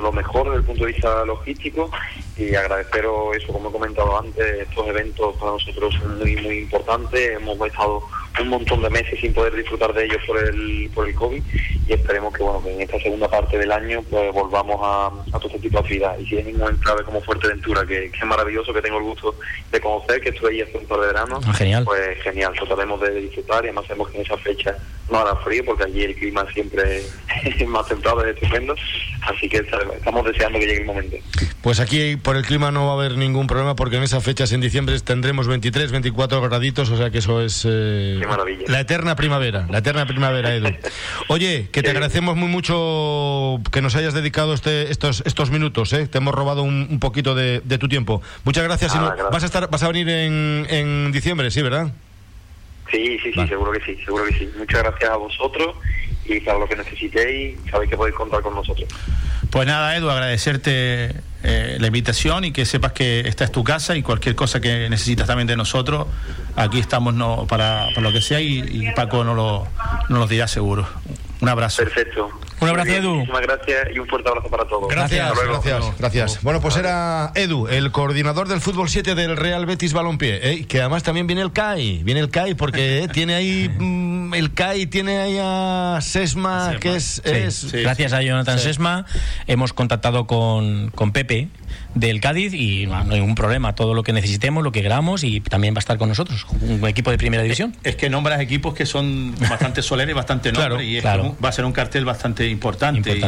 [0.00, 1.90] lo mejor desde el punto de vista logístico
[2.36, 7.36] y agradeceros eso, como he comentado antes, estos eventos para nosotros son muy, muy importantes.
[7.36, 8.02] Hemos estado
[8.42, 11.42] un montón de meses sin poder disfrutar de ellos por el, por el COVID
[11.86, 15.38] y esperemos que bueno que en esta segunda parte del año pues volvamos a, a
[15.38, 16.22] todo este tipo de actividades.
[16.22, 19.34] Y si hay ningún enclave como Fuerteventura, que, que es maravilloso, que tengo el gusto
[19.72, 21.84] de conocer, que estuve ahí hace un par de verano, ah, genial.
[21.84, 24.76] pues genial, trataremos de disfrutar y además sabemos que en esa fecha
[25.10, 26.98] no hará frío porque allí el clima siempre
[27.44, 28.74] es más templado, es estupendo,
[29.22, 31.16] así que estamos deseando que llegue el momento.
[31.62, 34.52] Pues aquí por el clima no va a haber ningún problema porque en esas fechas
[34.52, 38.64] en diciembre tendremos 23, 24 graditos, o sea que eso es eh, maravilla.
[38.68, 40.68] la eterna primavera, la eterna primavera, Edu.
[41.28, 46.06] Oye, que te agradecemos muy mucho que nos hayas dedicado este, estos, estos minutos, ¿eh?
[46.06, 48.22] te hemos robado un, poquito de, tu tiempo.
[48.44, 48.94] Muchas gracias.
[49.32, 51.92] Vas a estar, vas a venir en, en diciembre, sí, ¿verdad?
[52.90, 54.50] Sí, sí, sí, seguro que sí, seguro que sí.
[54.56, 55.76] Muchas gracias a vosotros
[56.28, 58.88] y para lo que necesitéis, sabéis que podéis contar con nosotros.
[59.50, 63.96] Pues nada, Edu, agradecerte eh, la invitación y que sepas que esta es tu casa
[63.96, 66.06] y cualquier cosa que necesitas también de nosotros,
[66.56, 69.66] aquí estamos no, para, lo que sea y, Paco nos lo,
[70.08, 70.86] nos lo dirá seguro.
[71.40, 71.84] Un abrazo.
[71.84, 72.30] Perfecto.
[72.60, 73.14] Un abrazo, Edu.
[73.14, 74.88] Muchísimas gracias y un fuerte abrazo para todos.
[74.88, 76.42] Gracias, gracias, gracias.
[76.42, 80.66] Bueno, pues era Edu, el coordinador del fútbol 7 del Real Betis Balompié, ¿eh?
[80.66, 84.07] que además también viene el CAI, viene el CAI porque eh, tiene ahí mm,
[84.38, 87.20] el CAI tiene ahí a Sesma, que es,
[87.72, 89.04] gracias a Jonathan Sesma
[89.46, 91.48] hemos contactado con, con Pepe
[91.94, 95.40] del Cádiz y no, hay ningún problema, todo lo que necesitemos, lo que queramos y
[95.40, 97.74] también va a estar con nosotros, un equipo de primera división.
[97.82, 101.72] Es, que nombras equipos que son bastante solenes, bastante nobles y va a ser un
[101.72, 103.18] cartel bastante importante.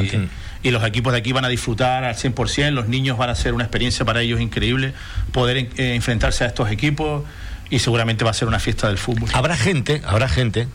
[0.62, 3.54] Y, los equipos de aquí van a disfrutar al 100%, los niños van a ser
[3.54, 4.92] una experiencia para ellos increíble
[5.32, 7.24] poder eh, enfrentarse a estos equipos
[7.70, 9.30] y seguramente va a ser una fiesta del fútbol.
[9.32, 10.68] Habrá gente, habrá gente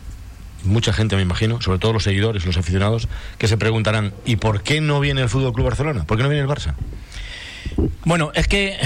[0.65, 4.61] mucha gente me imagino, sobre todo los seguidores, los aficionados, que se preguntarán, ¿y por
[4.61, 6.05] qué no viene el Fútbol Club Barcelona?
[6.05, 6.75] ¿Por qué no viene el Barça?
[8.05, 8.77] Bueno, es que,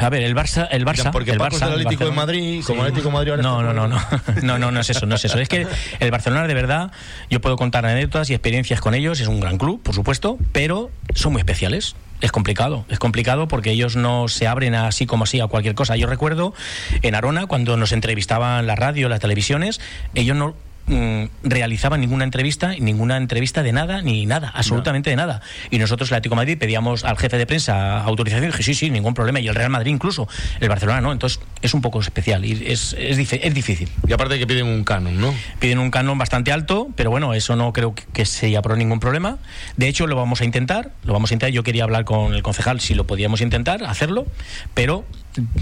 [0.00, 2.88] a ver, el Barça, el Barça, porque el Barça, el Atlético de Madrid, como el
[2.88, 4.00] Atlético de Madrid ahora no, no, no, no,
[4.42, 5.38] no, no, no es eso, no es eso.
[5.38, 5.66] Es que
[6.00, 6.90] el Barcelona de verdad,
[7.30, 9.20] yo puedo contar anécdotas y experiencias con ellos.
[9.20, 11.94] Es un gran club, por supuesto, pero son muy especiales.
[12.20, 15.96] Es complicado, es complicado porque ellos no se abren así como así a cualquier cosa.
[15.96, 16.54] Yo recuerdo
[17.02, 19.80] en Arona cuando nos entrevistaban la radio, las televisiones,
[20.14, 20.54] ellos no
[20.86, 25.40] Mm, realizaba ninguna entrevista, ninguna entrevista de nada, ni nada, absolutamente de nada.
[25.70, 28.74] Y nosotros, el Atlético de Madrid, pedíamos al jefe de prensa autorización y dije, sí,
[28.74, 29.40] sí, ningún problema.
[29.40, 30.28] Y el Real Madrid incluso,
[30.60, 31.12] el Barcelona no.
[31.12, 33.88] Entonces es un poco especial y es, es, es difícil.
[34.06, 35.34] Y aparte que piden un canon, ¿no?
[35.58, 39.38] Piden un canon bastante alto, pero bueno, eso no creo que sea por ningún problema.
[39.78, 41.54] De hecho, lo vamos a intentar, lo vamos a intentar.
[41.54, 44.26] Yo quería hablar con el concejal si lo podíamos intentar, hacerlo,
[44.74, 45.06] pero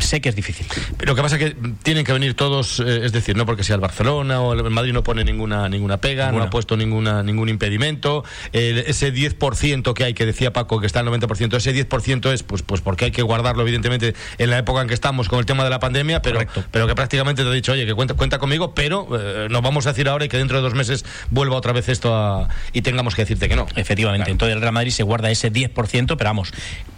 [0.01, 0.67] sé que es difícil.
[0.99, 3.81] Pero que pasa que tienen que venir todos, eh, es decir, no porque sea el
[3.81, 8.25] Barcelona o el Madrid no pone ninguna ninguna pega, no ha puesto ninguna ningún impedimento.
[8.53, 12.63] ese 10% que hay, que decía Paco, que está el 90%, ese 10% es pues
[12.63, 15.65] pues porque hay que guardarlo, evidentemente, en la época en que estamos con el tema
[15.65, 18.75] de la pandemia, pero, pero que prácticamente te ha dicho, oye, que cuenta, cuenta conmigo,
[18.75, 21.73] pero eh, nos vamos a decir ahora y que dentro de dos meses vuelva otra
[21.73, 23.67] vez esto y tengamos que decirte que no.
[23.77, 26.53] Efectivamente, entonces el Real Madrid se guarda ese 10%, pero vamos,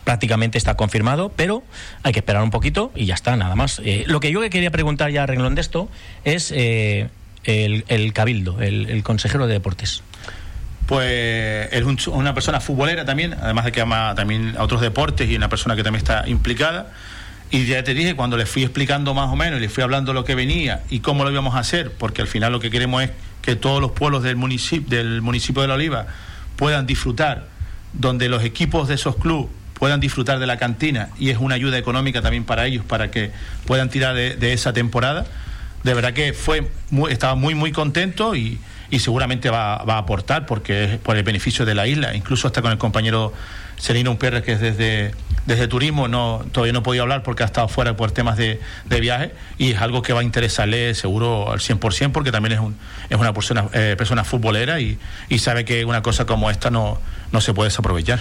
[0.04, 1.62] prácticamente está confirmado, pero
[2.02, 2.50] hay que esperar un
[2.94, 3.80] y ya está, nada más.
[3.84, 5.90] Eh, lo que yo quería preguntar ya a renglón de esto
[6.24, 7.08] es eh,
[7.44, 10.02] el, Cabildo, el, consejero de deportes.
[10.86, 15.36] Pues es una persona futbolera también, además de que ama también a otros deportes y
[15.36, 16.92] una persona que también está implicada.
[17.50, 20.12] Y ya te dije, cuando le fui explicando más o menos y le fui hablando
[20.12, 23.02] lo que venía y cómo lo íbamos a hacer, porque al final lo que queremos
[23.02, 23.10] es
[23.42, 26.06] que todos los pueblos del municipio, del municipio de La Oliva
[26.56, 27.46] puedan disfrutar,
[27.92, 31.78] donde los equipos de esos clubes puedan disfrutar de la cantina y es una ayuda
[31.78, 33.30] económica también para ellos, para que
[33.66, 35.26] puedan tirar de, esa temporada.
[35.82, 36.70] De verdad que fue
[37.10, 38.58] estaba muy, muy contento y,
[38.90, 42.46] y seguramente va, va, a aportar porque es por el beneficio de la isla, incluso
[42.46, 43.32] hasta con el compañero
[44.08, 45.12] un Pérez, que es desde,
[45.46, 49.00] desde turismo, no, todavía no podía hablar porque ha estado fuera por temas de, de
[49.00, 52.76] viaje y es algo que va a interesarle seguro al 100% porque también es, un,
[53.10, 56.98] es una persona, eh, persona futbolera y, y sabe que una cosa como esta no,
[57.32, 58.20] no se puede desaprovechar.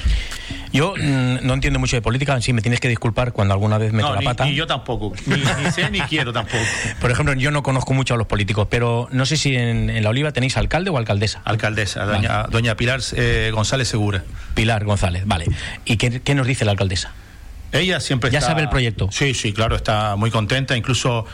[0.73, 3.93] Yo mm, no entiendo mucho de política, sí me tienes que disculpar cuando alguna vez
[3.93, 4.45] meto la pata.
[4.45, 6.63] Ni yo tampoco, ni, sé ni quiero tampoco.
[6.99, 10.09] Por ejemplo, yo no conozco mucho a los políticos, pero no sé si en, La
[10.09, 11.41] Oliva tenéis alcalde o alcaldesa.
[11.45, 14.23] Alcaldesa, doña, doña Pilar eh, González Segura.
[14.55, 15.45] Pilar González, vale.
[15.85, 17.13] ¿Y qué, nos dice la alcaldesa?
[17.71, 19.09] Ella siempre ¿Ya sabe el proyecto?
[19.11, 21.25] Sí, sí, claro, está muy contenta, incluso...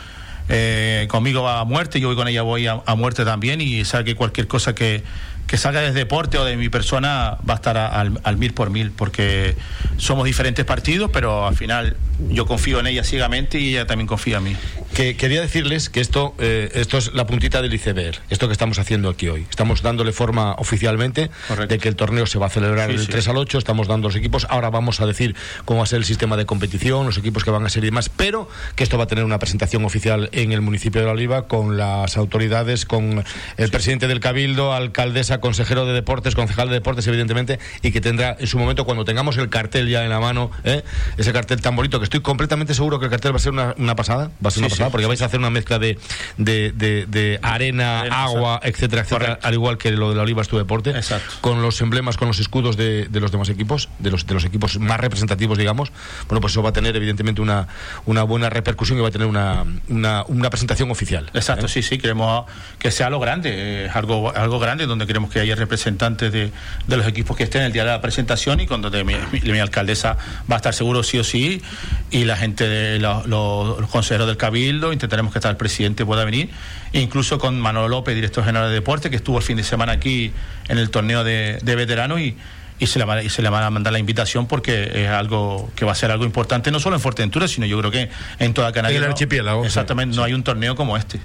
[0.52, 3.84] Eh, conmigo va a muerte, yo voy con ella voy a, a muerte también y
[3.84, 5.04] sabe que cualquier cosa que,
[5.50, 8.92] que salga desde deporte o de mi persona va a estar al, mil por mil,
[8.92, 9.56] porque
[9.96, 11.96] somos diferentes partidos, pero al final
[12.28, 14.56] yo confío en ella ciegamente y ella también confía en mí.
[14.94, 18.78] Que, quería decirles que esto, eh, esto es la puntita del iceberg, esto que estamos
[18.78, 19.44] haciendo aquí hoy.
[19.50, 21.30] Estamos dándole forma oficialmente
[21.68, 24.14] de que el torneo se va a celebrar el 3 al 8, estamos dando los
[24.14, 25.34] equipos, ahora vamos a decir
[25.64, 27.86] cómo va a ser el sistema de competición, los equipos que van a ser y
[27.86, 31.14] demás, pero que esto va a tener una presentación oficial en el municipio de La
[31.14, 33.24] Oliva con las autoridades, con
[33.56, 38.36] el presidente del Cabildo, alcaldesa, consejero de deportes, concejal de deportes, evidentemente, y que tendrá
[38.38, 40.82] en su momento, cuando tengamos el cartel ya en la mano, ¿eh?
[41.16, 43.96] ese cartel tan bonito, que estoy completamente seguro que el cartel va a ser una,
[43.96, 45.98] pasada, va a ser una pasada, porque vais a hacer una mezcla de,
[46.36, 50.94] de, arena, agua, etcétera, etcétera, al igual que lo de la Oliva es tu deporte,
[51.40, 54.78] con los emblemas, con los escudos de, los demás equipos, de los, de los equipos
[54.78, 55.92] más representativos, digamos,
[56.28, 57.68] bueno, pues eso va a tener evidentemente una,
[58.06, 61.30] una buena repercusión y va a tener una, una, presentación oficial.
[61.34, 61.68] Exacto, ¿eh?
[61.68, 62.44] sí, sí, queremos
[62.78, 66.52] que sea lo grande, es algo, algo grande donde queremos que haya representantes de,
[66.86, 70.18] de, los equipos que estén el día de la presentación y cuando mi, mi, alcaldesa
[70.50, 71.62] va a estar seguro sí o sí
[72.10, 76.50] y la gente de los, consejeros del Cabildo, intentaremos que hasta el presidente pueda venir,
[76.92, 79.92] e incluso con Manolo López, director general de deporte, que estuvo el fin de semana
[79.92, 80.32] aquí
[80.68, 82.36] en el torneo de, de veteranos y
[82.80, 85.70] y se, le va, y se le van a mandar la invitación porque es algo
[85.76, 88.54] que va a ser algo importante no solo en Fuerteventura, sino yo creo que en
[88.54, 88.98] toda Canarias.
[88.98, 89.64] En el archipiélago.
[89.64, 91.20] Exactamente, no hay un torneo como este.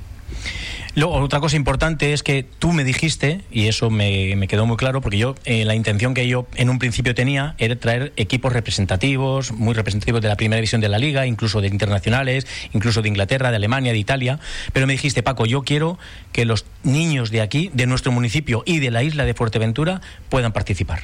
[0.96, 5.02] Luego, otra cosa importante es que tú me dijiste, y eso me, quedó muy claro,
[5.02, 9.52] porque yo, eh, la intención que yo en un principio tenía era traer equipos representativos,
[9.52, 13.50] muy representativos de la primera división de la liga, incluso de internacionales, incluso de Inglaterra,
[13.50, 14.40] de Alemania, de Italia.
[14.72, 16.00] Pero me dijiste, Paco, yo quiero
[16.32, 20.54] que los niños de aquí, de nuestro municipio y de la isla de Fuerteventura, puedan
[20.54, 21.02] participar.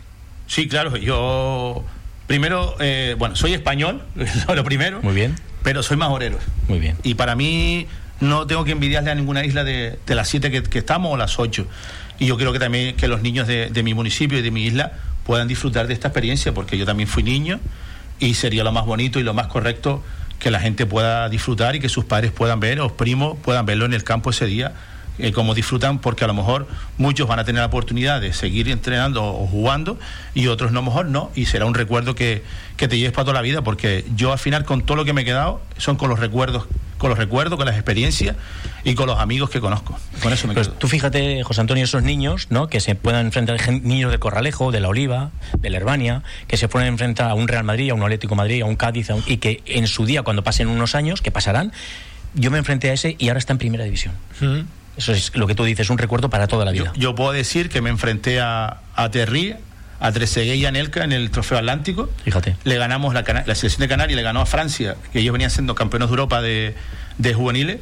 [0.47, 1.83] Sí, claro, yo
[2.27, 4.03] primero, eh, bueno, soy español,
[4.55, 5.01] lo primero.
[5.01, 5.35] Muy bien.
[5.63, 6.39] Pero soy majorero.
[6.69, 6.95] Muy bien.
[7.03, 7.87] Y para mí
[8.21, 11.67] no tengo que envidiarle a ninguna isla de, las siete que, estamos o las ocho.
[12.19, 14.93] Y yo creo que también que los niños de, mi municipio y de mi isla
[15.25, 17.59] puedan disfrutar de esta experiencia, porque yo también fui niño
[18.19, 20.03] y sería lo más bonito y lo más correcto
[20.39, 23.85] que la gente pueda disfrutar y que sus padres puedan ver, o primos puedan verlo
[23.85, 24.73] en el campo ese día
[25.19, 28.69] eh, como disfrutan, porque a lo mejor muchos van a tener la oportunidad de seguir
[28.69, 29.99] entrenando o jugando
[30.33, 32.43] y otros no, a mejor no, y será un recuerdo que,
[32.77, 35.13] que te lleves para toda la vida, porque yo al final con todo lo que
[35.13, 36.67] me he quedado son con los recuerdos
[37.01, 38.35] con los recuerdos, con las experiencias
[38.83, 39.99] y con los amigos que conozco.
[40.21, 40.77] Con eso me pues quedo.
[40.77, 42.67] Tú fíjate, José Antonio, esos niños, ¿no?
[42.67, 46.67] Que se puedan enfrentar niños de Corralejo, de La Oliva, de la Herbania, que se
[46.67, 49.63] pueden enfrentar a un Real Madrid, a un Atlético Madrid, a un Cádiz, y que
[49.65, 51.71] en su día, cuando pasen unos años, que pasarán,
[52.35, 54.13] yo me enfrenté a ese y ahora está en primera división.
[54.97, 56.91] Eso es lo que tú dices, un recuerdo para toda la vida.
[56.95, 59.55] Yo, puedo decir que me enfrenté a, a Terry,
[59.99, 62.09] a Treseguet y a Nelka en el Trofeo Atlántico.
[62.23, 62.55] Fíjate.
[62.63, 65.75] Le ganamos la, la selección de Canarias, le ganó a Francia, que ellos venían siendo
[65.75, 66.75] campeones de Europa de,
[67.17, 67.79] de juveniles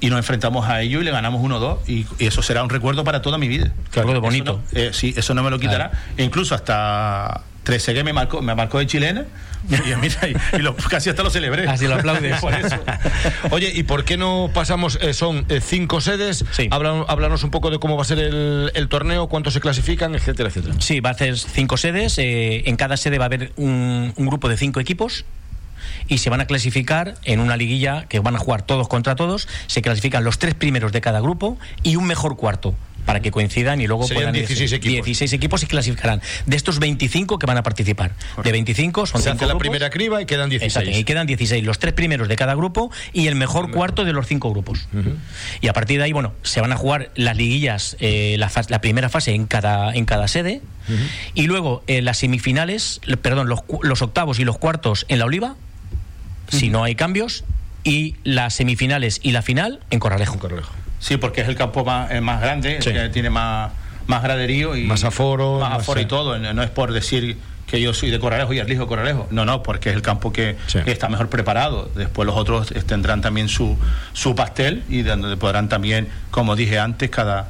[0.00, 3.22] y nos enfrentamos a ellos y le ganamos 1-2 y, eso será un recuerdo para
[3.22, 3.72] toda mi vida.
[3.90, 4.62] Claro, bonito.
[4.72, 5.90] Eh, sí, eso no me lo quitará.
[6.16, 9.26] E incluso hasta Trezeguet me marcó, me marcó de chilena
[9.68, 11.68] y, casi hasta lo celebré.
[11.68, 12.40] Así lo aplaudes.
[12.40, 12.76] Por eso.
[13.50, 14.98] Oye, ¿y por qué no pasamos?
[15.00, 16.44] Eh, son eh, cinco sedes.
[16.52, 16.68] Sí.
[16.70, 20.74] Háblanos, un poco de cómo va a ser el, torneo, cuántos se clasifican, etcétera, etcétera.
[20.78, 22.18] Sí, va a ser cinco sedes.
[22.18, 25.24] Eh, en cada sede va a haber un, un grupo de cinco equipos
[26.06, 29.48] y se van a clasificar en una liguilla que van a jugar todos contra todos.
[29.66, 32.74] Se clasifican los tres primeros de cada grupo y un mejor cuarto
[33.08, 35.06] para que coincidan y luego puedan 16 equipos.
[35.06, 36.20] 16 equipos y clasificarán.
[36.44, 38.12] De estos 25 que van a participar.
[38.44, 40.94] De 25 son Se hace la primera criba y quedan 16.
[40.94, 41.64] y quedan 16.
[41.64, 44.88] Los tres primeros de cada grupo y el mejor cuarto de los cinco grupos.
[45.62, 48.82] Y a partir de ahí, bueno, se van a jugar las liguillas, eh, la, la,
[48.82, 50.60] primera fase en cada, en cada sede.
[51.32, 55.56] Y luego eh, las semifinales, perdón, los, los octavos y los cuartos en la Oliva,
[56.50, 57.44] si no hay cambios,
[57.84, 60.38] y las semifinales y la final en Corralejo.
[60.38, 60.74] Corralejo.
[60.98, 63.72] Sí, porque es el campo más, más grande, que tiene más,
[64.06, 66.38] más graderío y más aforo, más aforo y todo.
[66.38, 67.38] No es por decir
[67.68, 69.28] que yo soy de Corralejo y Arlijo de Corralejo.
[69.30, 71.90] No, no, porque es el campo que, está mejor preparado.
[71.94, 73.76] Después los otros tendrán también su,
[74.14, 77.48] su pastel y donde podrán también, como dije antes, cada,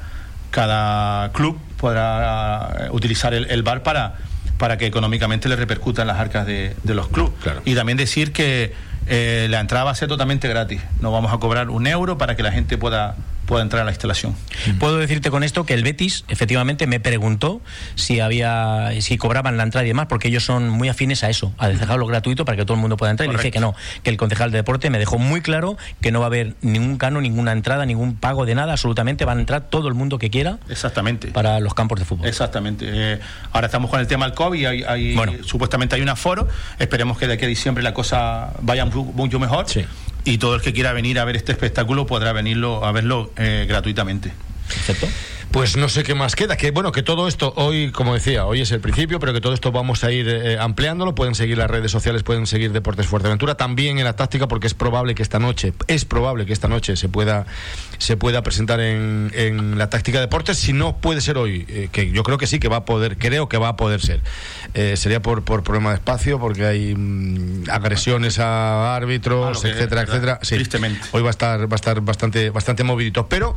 [0.50, 4.16] cada club podrá eh, utilizar el, bar para,
[4.58, 7.32] para que económicamente le repercutan las arcas de, los clubes.
[7.64, 8.74] Y también decir que
[9.06, 10.82] eh, la entrada va a ser totalmente gratis.
[11.00, 13.14] No vamos a cobrar un euro para que la gente pueda
[13.48, 14.36] pueda entrar a la instalación.
[14.78, 17.62] Puedo decirte con esto que el Betis efectivamente me preguntó
[17.94, 21.54] si había si cobraban la entrada y demás porque ellos son muy afines a eso,
[21.56, 24.10] a dejarlo gratuito para que todo el mundo pueda entrar y dice que no, que
[24.10, 27.22] el concejal de deporte me dejó muy claro que no va a haber ningún cano,
[27.22, 30.58] ninguna entrada, ningún pago de nada, absolutamente van a entrar todo el mundo que quiera.
[30.68, 31.28] Exactamente.
[31.28, 32.28] Para los campos de fútbol.
[32.28, 32.84] Exactamente.
[32.86, 33.18] Eh,
[33.52, 37.26] ahora estamos con el tema del COVID, hay, hay supuestamente hay un aforo, esperemos que
[37.26, 39.66] de aquí a diciembre la cosa vaya mucho mejor.
[39.66, 39.86] Sí
[40.28, 43.64] y todo el que quiera venir a ver este espectáculo podrá venirlo a verlo eh,
[43.66, 44.32] gratuitamente.
[45.50, 46.56] Pues no sé qué más queda.
[46.56, 49.54] Que bueno, que todo esto hoy, como decía, hoy es el principio, pero que todo
[49.54, 51.14] esto vamos a ir eh, ampliándolo.
[51.14, 54.74] Pueden seguir las redes sociales, pueden seguir Deportes Fuerteventura, también en la táctica, porque es
[54.74, 57.46] probable que esta noche, es probable que esta noche se pueda,
[57.96, 60.58] se pueda presentar en, en la táctica Deportes.
[60.58, 63.16] Si no puede ser hoy, eh, que yo creo que sí que va a poder,
[63.16, 64.20] creo que va a poder ser.
[64.74, 70.40] Eh, sería por, por problema de espacio, porque hay mm, agresiones a árbitros, etcétera, etcétera.
[70.40, 71.00] Tristemente.
[71.12, 73.56] Hoy va a estar, va a estar bastante, bastante movidito, pero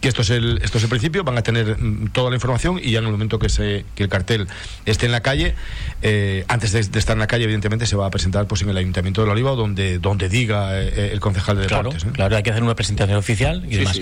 [0.00, 2.78] que esto es el esto es el principio van a tener mm, toda la información
[2.82, 4.46] y ya en el momento que se que el cartel
[4.84, 5.54] esté en la calle
[6.02, 8.76] eh, antes de, estar en la calle evidentemente se va a presentar pues en el
[8.76, 12.42] ayuntamiento de la Oliva donde donde diga eh, eh, el concejal de deportes claro hay
[12.42, 14.00] que hacer una presentación oficial y demás.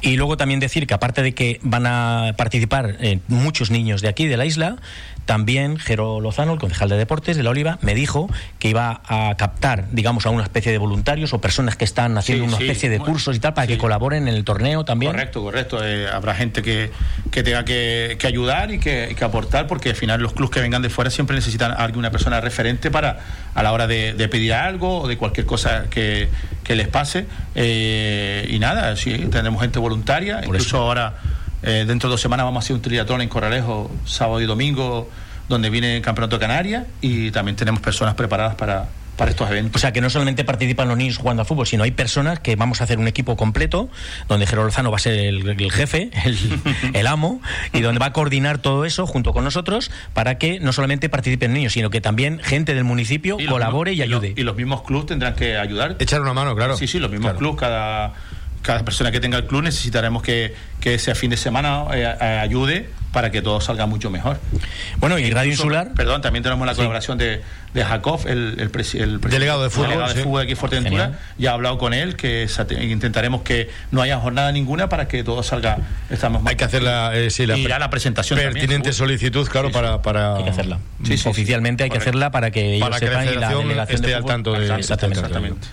[0.00, 2.96] y luego también decir que aparte de que van a participar
[3.28, 4.76] muchos niños de aquí de la isla
[5.24, 9.34] también Jero Lozano, el concejal de deportes de La Oliva, me dijo que iba a
[9.36, 12.98] captar, digamos, a una especie de voluntarios o personas que están haciendo una especie de
[12.98, 15.12] cursos y tal para que colaboren en el torneo también.
[15.12, 15.84] Correcto, correcto.
[15.84, 16.90] Eh, habrá gente que,
[17.30, 21.10] tenga que, ayudar y que, aportar, porque al final los clubes que vengan de fuera
[21.10, 23.20] siempre necesitan a alguna persona referente para
[23.54, 26.28] a la hora de, pedir algo o de cualquier cosa que,
[26.68, 27.26] les pase.
[27.54, 31.14] Eh, y nada, sí, tendremos gente voluntaria, incluso ahora
[31.64, 35.08] eh, dentro de dos semanas vamos a hacer un triatlón en Corralejo, sábado y domingo,
[35.48, 39.76] donde viene el Campeonato de Canarias y también tenemos personas preparadas para, para estos eventos.
[39.76, 42.56] O sea, que no solamente participan los niños jugando a fútbol, sino hay personas que
[42.56, 43.88] vamos a hacer un equipo completo,
[44.28, 46.10] donde Gerardo Lozano va a ser el, jefe,
[46.92, 47.40] el, amo,
[47.72, 51.52] y donde va a coordinar todo eso junto con nosotros para que no solamente participen
[51.52, 54.34] niños, sino que también gente del municipio colabore y ayude.
[54.36, 55.96] Y los, mismos clubes tendrán que ayudar.
[55.98, 56.76] Echar una mano, claro.
[56.76, 58.14] Sí, sí, los mismos clubes, cada
[58.64, 62.06] cada persona que tenga el club necesitaremos que, que ese fin de semana eh,
[62.42, 64.40] ayude para que todo salga mucho mejor.
[64.96, 65.92] Bueno, y Radio Insular.
[65.94, 67.42] Perdón, también tenemos la colaboración de,
[67.74, 71.18] de Jacob, el, el, delegado de fútbol, delegado de fútbol aquí en Fuerteventura.
[71.38, 72.46] Ya ha hablado con él que
[72.80, 75.78] intentaremos que no haya jornada ninguna para que todo salga.
[76.08, 78.38] Estamos Hay que hacer la, eh, sí, la, la presentación.
[78.38, 80.36] Pertinente solicitud, claro, para, para.
[80.36, 80.78] Hay que hacerla.
[81.02, 84.52] Sí, Oficialmente hay que hacerla para que ellos sepan y la delegación esté al tanto
[84.52, 84.72] de.
[84.76, 85.68] Exactamente.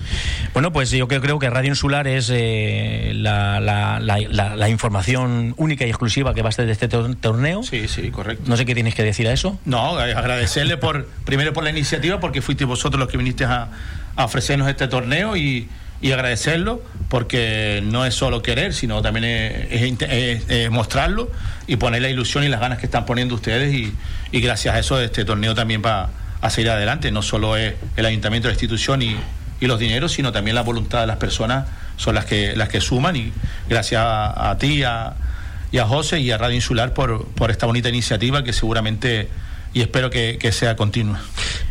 [0.54, 5.90] Bueno, pues yo creo que Radio Insular es eh, la, la, la, información única y
[5.90, 7.62] exclusiva que va a estar de este torneo.
[7.64, 8.44] Sí, sí, correcto.
[8.48, 9.60] No sé qué tienes que decir a eso.
[9.66, 13.70] No, agradecerle por primero por la iniciativa, porque fuiste vosotros los que viniste a,
[14.18, 15.70] ofrecernos este torneo y,
[16.04, 19.26] agradecerlo, porque no es solo querer, sino también
[19.70, 21.32] es, mostrarlo
[21.68, 23.94] y poner la ilusión y las ganas que están poniendo ustedes y,
[24.40, 26.10] gracias a eso este torneo también va
[26.42, 27.12] a seguir adelante.
[27.12, 29.16] No solo es el ayuntamiento, la institución y,
[29.60, 31.66] y los dineros, sino también la voluntad de las personas
[32.02, 33.32] son las que las que suman y
[33.70, 35.14] gracias a, ti a,
[35.72, 39.30] y a José y a Radio Insular por, por esta bonita iniciativa que seguramente
[39.74, 41.22] y espero que, sea continua.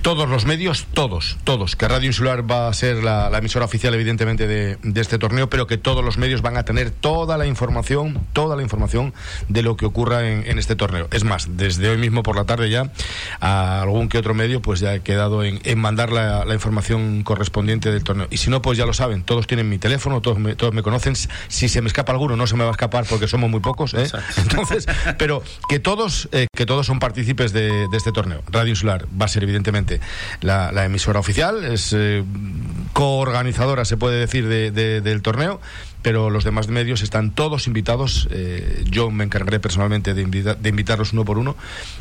[0.02, 4.46] Todos los medios, todos, todos, que Radio Insular va a ser la, emisora oficial, evidentemente,
[4.46, 8.56] de, este torneo, pero que todos los medios van a tener toda la información, toda
[8.56, 9.12] la información
[9.48, 11.08] de lo que ocurra en, este torneo.
[11.12, 12.90] Es más, desde hoy mismo por la tarde ya,
[13.40, 18.02] a algún que otro medio, pues ya he quedado en, mandar la, información correspondiente del
[18.02, 18.28] torneo.
[18.30, 20.82] Y si no, pues ya lo saben, todos tienen mi teléfono, todos me, todos me
[20.82, 21.14] conocen.
[21.48, 23.94] Si se me escapa alguno, no se me va a escapar porque somos muy pocos,
[23.94, 24.10] ¿eh?
[24.38, 24.86] Entonces,
[25.18, 28.42] pero que todos, eh, que todos son partícipes de de este torneo.
[28.50, 30.00] Radio Insular va a ser evidentemente
[30.40, 32.24] la, emisora oficial, es eh,
[32.92, 35.60] coorganizadora, se puede decir, del torneo
[36.02, 38.28] pero los demás medios están todos invitados.
[38.30, 41.56] Eh, yo me encargaré personalmente de, de, invitarlos uno por uno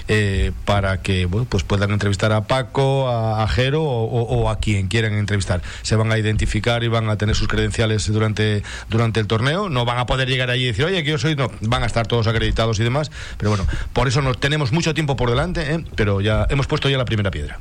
[0.08, 5.14] eh, para que bueno, pues puedan entrevistar a Paco, a, Jero o, a quien quieran
[5.14, 5.62] entrevistar.
[5.82, 9.70] Se van a identificar y van a tener sus credenciales durante, durante el torneo.
[9.70, 11.36] No van a poder llegar allí y decir, oye, que yo soy.
[11.36, 13.12] No, van a estar todos acreditados y demás.
[13.38, 15.84] Pero bueno, por eso nos tenemos mucho tiempo por delante, ¿eh?
[15.96, 17.60] pero ya hemos puesto ya la primera piedra.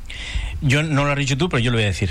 [0.60, 2.10] Yo no lo has dicho tú, pero yo lo voy a decir.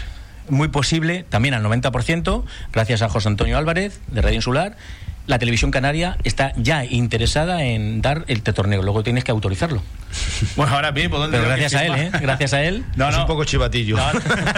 [0.49, 4.75] Muy posible, también al 90%, gracias a José Antonio Álvarez, de Radio Insular,
[5.27, 8.81] la televisión canaria está ya interesada en dar el torneo.
[8.81, 9.83] Luego tienes que autorizarlo.
[10.55, 12.11] Bueno, ahora mismo, ¿dónde Pero gracias a él, ¿eh?
[12.21, 12.85] Gracias a él.
[12.95, 13.11] No, no.
[13.11, 13.97] Es un poco chivatillo.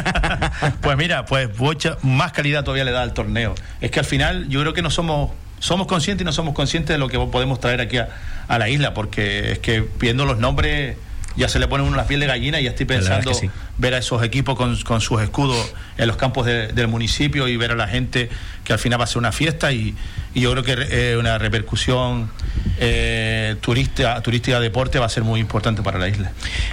[0.81, 1.49] pues mira, pues
[2.03, 3.55] más calidad todavía le da al torneo.
[3.81, 6.93] Es que al final yo creo que no somos somos conscientes y no somos conscientes
[6.93, 8.09] de lo que podemos traer aquí a,
[8.47, 10.95] a la isla, porque es que viendo los nombres
[11.35, 13.31] ya se le pone uno la piel de gallina y ya estoy pensando
[13.77, 17.71] ver a esos equipos con, con sus escudos en los campos del municipio y ver
[17.71, 18.29] a la gente
[18.63, 19.95] que al final va a ser una fiesta y,
[20.35, 22.29] yo creo que eh, una repercusión
[22.77, 26.31] eh, turística, turística deporte va a ser muy importante para la isla.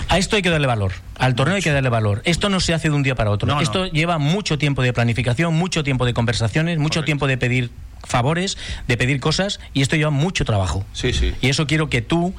[0.08, 2.20] A esto hay que darle valor, al torneo hay que darle valor.
[2.26, 3.60] Esto no se hace de un día para otro.
[3.60, 7.70] esto lleva mucho tiempo de planificación, mucho tiempo de conversaciones, mucho tiempo de pedir
[8.04, 10.84] favores, de pedir cosas, y esto lleva mucho trabajo.
[10.92, 11.34] Sí, sí.
[11.40, 12.34] Y eso quiero que tú,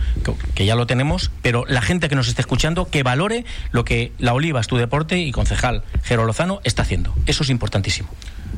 [0.55, 4.11] que ya lo tenemos, pero la gente que nos esté escuchando, que valore lo que
[4.17, 7.13] la Oliva, es tu deporte, y concejal Jero Lozano está haciendo.
[7.25, 8.09] Eso es importantísimo.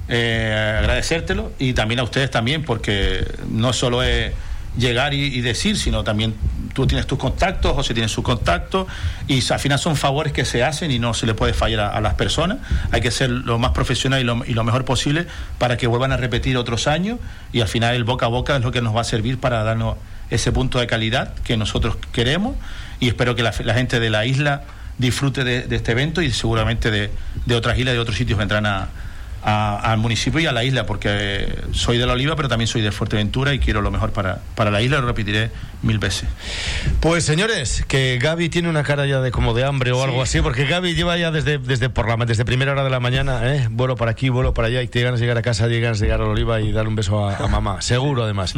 [0.08, 4.34] Eh, agradecértelo y también a ustedes también, porque no solo es
[4.78, 6.36] llegar y, decir, sino también
[6.74, 8.88] tú tienes tus contactos, José tiene sus contactos,
[9.28, 12.02] y al final son favores que se hacen y no se le puede fallar a,
[12.02, 12.60] las personas.
[12.92, 16.18] Hay que ser lo más profesional y lo, y mejor posible para que vuelvan a
[16.18, 17.20] repetir otros años,
[17.52, 19.64] y al final el boca a boca es lo que nos va a servir para
[19.64, 19.98] darnos
[20.30, 22.56] ese punto de calidad que nosotros queremos,
[23.00, 24.64] y espero que la, gente de la isla
[24.98, 28.90] disfrute de, este evento y seguramente de, otras islas, de otros sitios vendrán a
[29.44, 32.92] al municipio y a la isla, porque soy de la Oliva, pero también soy de
[32.92, 36.28] Fuerteventura y quiero lo mejor para, para la isla, lo repetiré mil veces.
[37.00, 40.42] Pues señores, que Gaby tiene una cara ya de como de hambre o algo así,
[40.42, 43.68] porque Gaby lleva ya desde, desde, por la, desde primera hora de la mañana, ¿eh?
[43.72, 46.08] vuelo para aquí, vuelo para allá, y te ganas de llegar a casa, llegas de
[46.08, 48.54] llegar a la Oliva y dar un beso a, mamá, seguro además.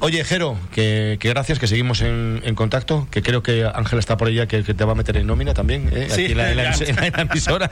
[0.00, 4.16] Oye, Jero, que, que gracias, que seguimos en, en, contacto, que creo que Ángela está
[4.16, 6.08] por ella, que, te va a meter en nómina también, ¿eh?
[6.10, 6.50] aquí en la,
[7.20, 7.70] emisora.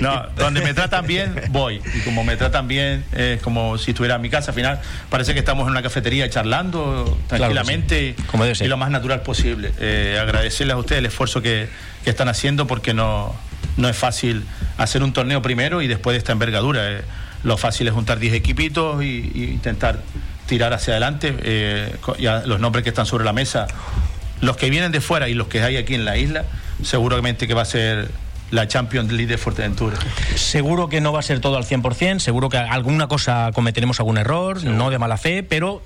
[0.00, 1.80] no, donde me tratan bien voy.
[1.94, 4.50] Y como me tratan bien, es como si estuviera en mi casa.
[4.50, 4.80] Al final
[5.10, 8.14] parece que estamos en una cafetería charlando tranquilamente
[8.60, 9.72] y lo más natural posible.
[9.80, 11.68] Eh, agradecerles a ustedes el esfuerzo que,
[12.04, 13.34] están haciendo porque no,
[13.76, 14.42] no es fácil
[14.78, 16.90] hacer un torneo primero y después de esta envergadura.
[16.90, 17.02] Eh,
[17.44, 20.00] lo fácil es juntar 10 equipitos y, intentar
[20.46, 21.34] tirar hacia adelante.
[21.42, 23.66] Eh, ya los nombres que están sobre la mesa,
[24.40, 26.44] los que vienen de fuera y los que hay aquí en la isla,
[26.82, 28.08] seguramente que va a ser
[28.50, 29.96] la Champions League de Fuerteventura.
[30.34, 34.18] Seguro que no va a ser todo al 100%, seguro que alguna cosa cometeremos algún
[34.18, 35.82] error, no de mala fe, pero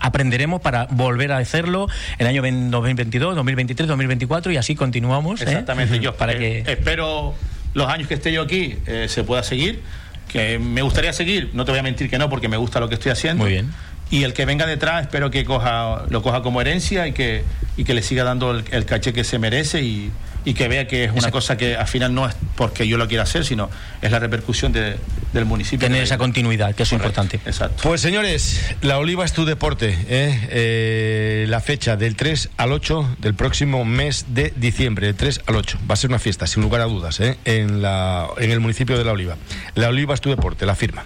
[0.00, 1.88] aprenderemos para volver a hacerlo
[2.18, 5.40] el año 2022, 2023, 2024 y así continuamos.
[5.40, 5.44] ¿eh?
[5.44, 6.64] Exactamente, yo para que...
[6.66, 7.34] espero
[7.74, 9.80] los años que esté yo aquí eh, se pueda seguir,
[10.28, 12.88] que me gustaría seguir, no te voy a mentir que no, porque me gusta lo
[12.88, 13.44] que estoy haciendo.
[13.44, 13.70] Muy bien.
[14.10, 17.44] Y el que venga detrás espero que coja, lo coja como herencia y que,
[17.78, 20.12] y que le siga dando el, el caché que se merece y,
[20.44, 23.08] y que vea que es una cosa que al final no es porque yo lo
[23.08, 23.70] quiera hacer, sino
[24.00, 25.86] es la repercusión del municipio.
[25.86, 27.40] Tener esa continuidad, que es importante.
[27.46, 27.82] Exacto.
[27.82, 29.96] Pues señores, la Oliva es tu deporte.
[30.08, 30.48] ¿eh?
[30.50, 35.56] Eh, la fecha del 3 al 8 del próximo mes de diciembre, del 3 al
[35.56, 35.78] 8.
[35.88, 37.38] Va a ser una fiesta, sin lugar a dudas, ¿eh?
[37.44, 39.36] en, la, en el municipio de La Oliva.
[39.74, 41.04] La Oliva es tu deporte, la firma.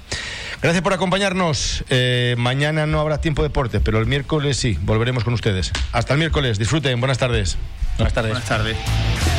[0.62, 1.84] Gracias por acompañarnos.
[2.36, 5.72] mañana no habrá tiempo de deporte, pero el miércoles sí, volveremos con ustedes.
[5.92, 7.57] Hasta el miércoles, disfruten, buenas tardes.
[7.96, 8.32] Buenas tardes.
[8.32, 9.36] Buenas tardes.